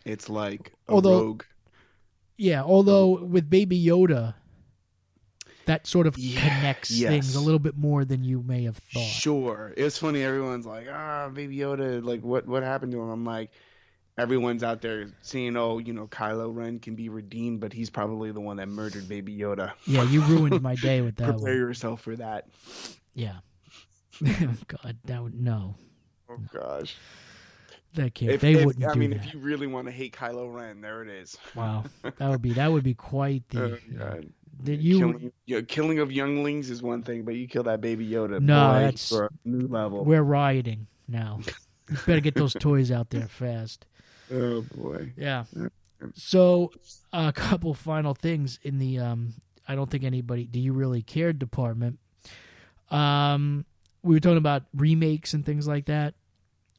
[0.05, 1.43] it's like a Although- rogue.
[2.39, 4.35] Yeah, although with Baby Yoda,
[5.65, 7.09] that sort of Yeah, connects yes.
[7.11, 9.01] things a little bit more than you may have thought.
[9.09, 9.73] Sure.
[9.77, 10.23] It's funny.
[10.23, 13.09] Everyone's like, ah, Baby Yoda, like, what, what happened to him?
[13.09, 13.51] I'm like,
[14.19, 18.33] everyone's out there saying, oh, you know, Kylo Ren can be redeemed, but he's probably
[18.33, 19.73] the one that murdered Baby Yoda.
[19.87, 21.57] Yeah, you ruined my day with that Prepare one.
[21.59, 22.47] yourself for that.
[23.15, 23.37] Yeah.
[24.25, 25.75] God, that would no.
[26.31, 26.97] Oh, gosh.
[27.95, 28.33] That can't.
[28.33, 29.25] If, they if- wouldn't I do mean, that.
[29.27, 31.37] if you really want to hate Kylo Ren, there it is.
[31.55, 33.79] Wow, that would be that would be quite the.
[34.01, 34.21] Oh.
[34.65, 34.99] Did you?
[34.99, 38.69] killing, yeah, killing of younglings is one thing, but you kill that Baby Yoda, No,
[38.69, 40.03] boy, that's- for a new level.
[40.03, 41.41] We're rioting now.
[41.91, 43.85] You better get those toys out there fast.
[44.33, 45.13] Oh boy.
[45.17, 45.45] Yeah.
[46.15, 46.73] So
[47.13, 49.35] a couple final things in the um.
[49.69, 50.45] I don't think anybody.
[50.45, 51.33] Do you really care?
[51.33, 51.99] Department.
[52.91, 53.65] Um,
[54.03, 56.15] we were talking about remakes and things like that.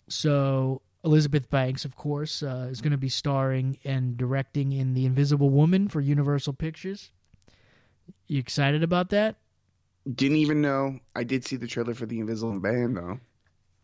[0.07, 5.05] So Elizabeth Banks, of course, uh, is going to be starring and directing in The
[5.05, 7.11] Invisible Woman for Universal Pictures.
[8.27, 9.35] You excited about that?
[10.13, 10.99] Didn't even know.
[11.15, 13.19] I did see the trailer for the Invisible Man though.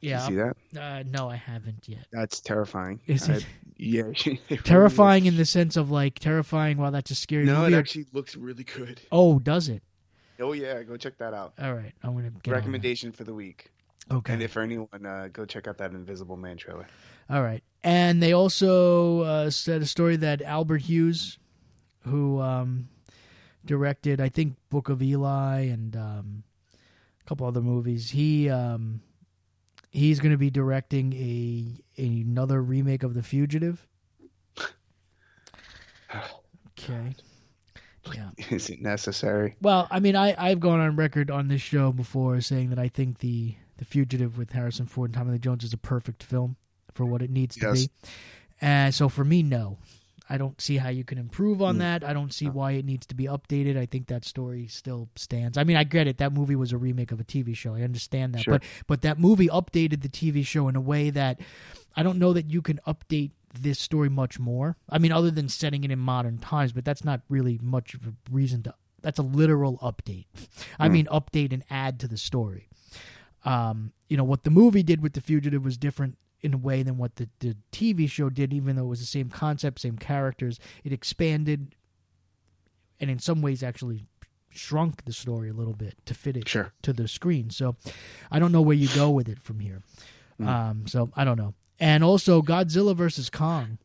[0.03, 0.21] Yeah.
[0.21, 0.35] You see
[0.73, 0.81] that?
[0.81, 2.05] Uh, no, I haven't yet.
[2.11, 2.99] That's terrifying.
[3.07, 3.45] Is I- it
[3.77, 4.03] yeah.
[4.49, 5.33] it terrifying is.
[5.33, 6.77] in the sense of like terrifying?
[6.77, 7.73] Wow, that's a scary No, movie.
[7.73, 9.01] it or- actually looks really good.
[9.11, 9.81] oh, does it?
[10.39, 11.53] Oh yeah, go check that out.
[11.61, 13.71] All right, I'm gonna Recommendation for the week.
[14.11, 14.33] Okay.
[14.33, 16.85] And if for anyone, uh, go check out that Invisible Man trailer.
[17.29, 17.63] All right.
[17.85, 21.37] And they also uh, said a story that Albert Hughes,
[22.01, 22.89] who um,
[23.63, 26.43] directed, I think, Book of Eli and um,
[27.21, 28.99] a couple other movies, he um,
[29.93, 33.87] he's going to be directing a another remake of The Fugitive.
[36.79, 37.15] Okay.
[38.13, 38.29] Yeah.
[38.49, 39.55] Is it necessary?
[39.61, 42.89] Well, I mean, I I've gone on record on this show before saying that I
[42.89, 46.57] think the the Fugitive with Harrison Ford and Tommy Lee Jones is a perfect film
[46.93, 47.89] for what it needs to be.
[48.59, 49.77] And uh, so for me, no,
[50.29, 51.79] I don't see how you can improve on Mm.
[51.79, 52.03] that.
[52.03, 53.77] I don't see why it needs to be updated.
[53.77, 55.57] I think that story still stands.
[55.57, 56.17] I mean, I get it.
[56.17, 57.75] That movie was a remake of a TV show.
[57.75, 58.53] I understand that, Sure.
[58.59, 61.41] but but that movie updated the TV show in a way that
[61.95, 64.77] I don't know that you can update this story much more.
[64.89, 68.07] I mean, other than setting it in modern times, but that's not really much of
[68.07, 68.73] a reason to.
[69.01, 70.25] That's a literal update.
[70.79, 70.91] I Mm.
[70.93, 72.69] mean, update and add to the story.
[73.45, 76.83] Um, you know what the movie did with the fugitive was different in a way
[76.83, 79.97] than what the, the TV show did, even though it was the same concept, same
[79.97, 80.59] characters.
[80.83, 81.73] It expanded,
[82.99, 84.05] and in some ways, actually
[84.49, 86.71] shrunk the story a little bit to fit it Sure.
[86.83, 87.49] to the screen.
[87.49, 87.75] So
[88.29, 89.81] I don't know where you go with it from here.
[90.39, 90.47] Mm.
[90.47, 91.55] Um, so I don't know.
[91.79, 93.79] And also Godzilla versus Kong.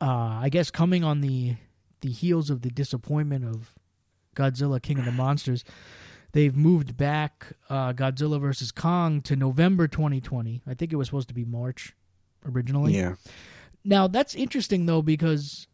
[0.00, 1.56] Uh, I guess coming on the
[2.02, 3.74] the heels of the disappointment of
[4.36, 5.64] Godzilla King of the Monsters,
[6.38, 10.62] they've moved back uh, Godzilla versus Kong to November 2020.
[10.68, 11.96] I think it was supposed to be March
[12.46, 12.96] originally.
[12.96, 13.16] Yeah.
[13.84, 15.66] Now that's interesting though because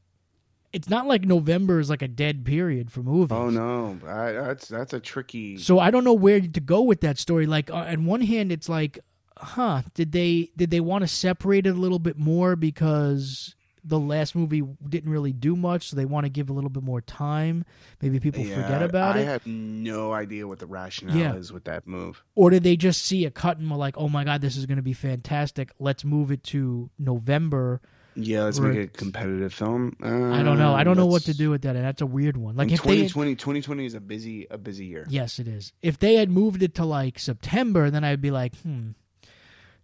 [0.73, 3.37] it's not like November is like a dead period for movies.
[3.37, 5.59] Oh no, I, that's that's a tricky.
[5.59, 7.45] So I don't know where to go with that story.
[7.45, 8.99] Like uh, on one hand, it's like,
[9.37, 9.83] huh?
[9.93, 13.55] Did they did they want to separate it a little bit more because
[13.85, 16.83] the last movie didn't really do much, so they want to give a little bit
[16.83, 17.65] more time.
[18.01, 19.23] Maybe people Yeah, forget about I it.
[19.29, 21.35] I have no idea what the rationale Yeah.
[21.35, 22.25] is with that move.
[22.35, 24.67] Or did they just see a cut and were like, "Oh my god, this is
[24.67, 25.71] going to be fantastic.
[25.79, 27.81] Let's move it to November."
[28.17, 29.97] Yeah, let's make a competitive film.
[30.01, 30.73] Uh, I don't know.
[30.73, 31.75] I don't know what to do with that.
[31.75, 32.55] And that's a weird one.
[32.55, 35.05] Like if they had- 2020, 2020 is a busy a busy year.
[35.11, 35.73] Yes, it is.
[35.83, 38.91] If they had moved it to like September, then I'd be like, hmm.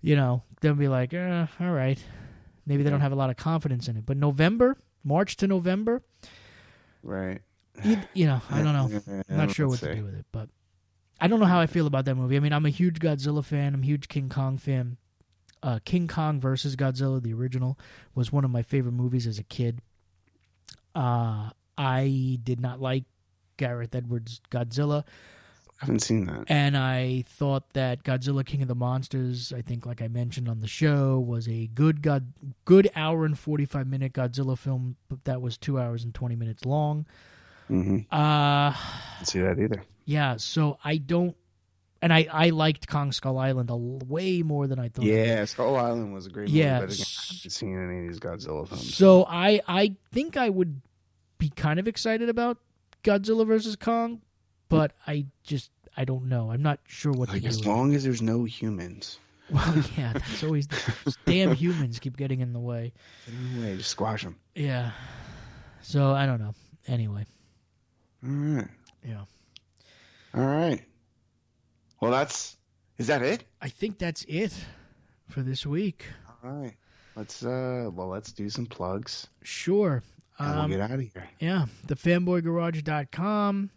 [0.02, 2.02] You know, they'll be like, eh, all right.
[2.70, 4.06] Maybe they don't have a lot of confidence in it.
[4.06, 6.02] But November, March to November,
[7.02, 7.40] Right.
[7.82, 9.22] you, you know, I don't know.
[9.28, 10.24] I'm not sure what to do with it.
[10.30, 10.48] But
[11.20, 12.36] I don't know how I feel about that movie.
[12.36, 13.74] I mean, I'm a huge Godzilla fan.
[13.74, 14.96] I'm a huge King Kong fan.
[15.62, 17.78] Uh, King Kong versus Godzilla, the original,
[18.14, 19.80] was one of my favorite movies as a kid.
[20.94, 23.04] Uh, I did not like
[23.56, 25.04] Gareth Edwards' Godzilla.
[25.80, 26.44] I haven't seen that.
[26.48, 30.60] And I thought that Godzilla King of the Monsters, I think like I mentioned on
[30.60, 32.32] the show, was a good god
[32.66, 36.64] good hour and 45 minute Godzilla film, but that was 2 hours and 20 minutes
[36.66, 37.06] long.
[37.70, 37.98] Mm-hmm.
[38.14, 38.74] Uh
[39.18, 39.82] Didn't see that either.
[40.04, 41.36] yeah, so I don't
[42.02, 45.04] and I I liked Kong Skull Island a l- way more than I thought.
[45.04, 48.08] Yeah, Skull Island was a great movie, Yeah, but again, I haven't seen any of
[48.08, 48.94] these Godzilla films.
[48.94, 50.82] So I I think I would
[51.38, 52.58] be kind of excited about
[53.04, 54.20] Godzilla versus Kong,
[54.70, 56.50] but I just I don't know.
[56.50, 57.48] I'm not sure what like to do.
[57.48, 59.18] as long as there's no humans,
[59.50, 62.92] Well, yeah, that's always the damn humans keep getting in the way.
[63.26, 64.36] get in the way, just squash them.
[64.54, 64.92] Yeah.
[65.82, 66.54] So I don't know.
[66.86, 67.26] Anyway,
[68.24, 68.68] All right,
[69.06, 69.24] yeah.
[70.34, 70.80] all right.
[72.00, 72.56] Well, that's
[72.98, 73.44] is that it?
[73.60, 74.54] I think that's it
[75.28, 76.04] for this week.
[76.42, 76.74] All right.
[77.16, 80.02] Let's uh, well, let's do some plugs Sure.
[80.38, 81.28] Um, we'll get out of here.
[81.38, 83.70] yeah, thefanboygarage.com.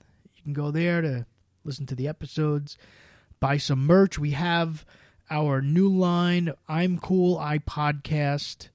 [0.44, 1.26] You can go there to
[1.64, 2.78] listen to the episodes,
[3.40, 4.20] buy some merch.
[4.20, 4.86] We have
[5.30, 8.68] our new line, I'm Cool, I Podcast,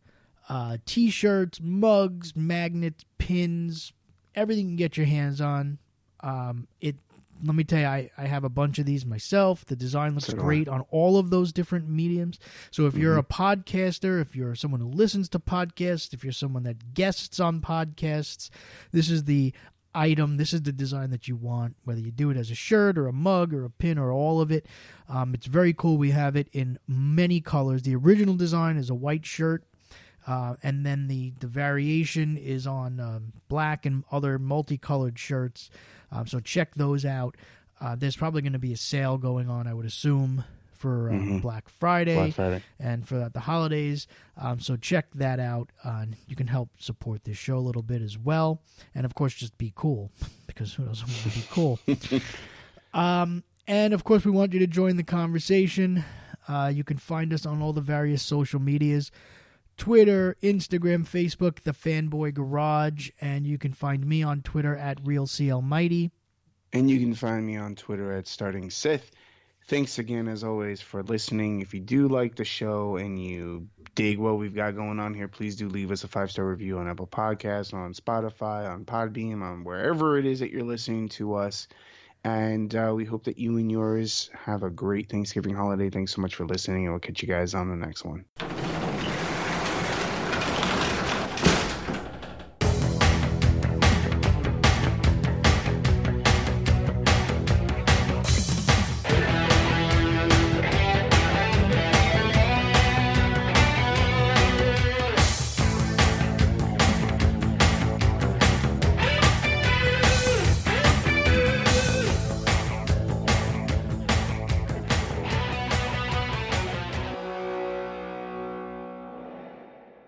[0.49, 3.93] uh, t shirts, mugs, magnets, pins,
[4.35, 5.79] everything you can get your hands on.
[6.21, 6.97] Um, it
[7.45, 9.65] let me tell you, I, I have a bunch of these myself.
[9.65, 12.39] The design looks So great on all of those different mediums.
[12.71, 16.65] So if you're a podcaster, if you're someone who listens to podcasts, if you're someone
[16.65, 18.51] that guests on podcasts,
[18.91, 19.53] this is the
[19.99, 20.37] item.
[20.37, 23.09] This is the design that you want, whether you do it as a shirt or
[23.09, 24.67] a mug or a pin or all of it.
[25.09, 25.99] Um, it's very cool.
[25.99, 27.83] We have it in many colors.
[27.83, 29.65] The original design is a white shirt.
[30.27, 35.71] Uh, and then the, the variation is on um, black and other multicolored shirts.
[36.13, 37.37] Um, so check those out.
[37.81, 40.45] Uh, there's probably going to be a sale going on, I would assume,
[40.79, 41.43] for uh, Mhm.
[41.43, 42.63] Black Friday Black Friday.
[42.79, 44.07] and for the holidays.
[44.37, 45.71] Um, so check that out.
[45.85, 48.63] Uh, you can help support this show a little bit as well.
[48.95, 50.11] And of course, just be cool
[50.47, 51.79] because who doesn't want to be cool?
[52.95, 56.05] um, and of course, we want you to join the conversation.
[56.47, 59.11] Uh, you can find us on all the various social medias.
[59.77, 66.11] Twitter, Instagram, Facebook, The Fanboy Garage, and you can find me on Twitter at RealCLMighty.
[66.73, 69.11] And you can find me on Twitter at Starting Sith.
[69.69, 71.61] Thanks again, as always, for listening.
[71.61, 75.29] If you do like the show and you dig what we've got going on here,
[75.29, 79.43] please do leave us a five star review on Apple Podcasts, on Spotify, on Podbean,
[79.43, 81.69] on wherever it is that you're listening to us.
[82.25, 85.91] And uh, we hope that you and yours have a great Thanksgiving holiday.
[85.91, 88.25] Thanks so much for listening, and we'll catch you guys on the next one.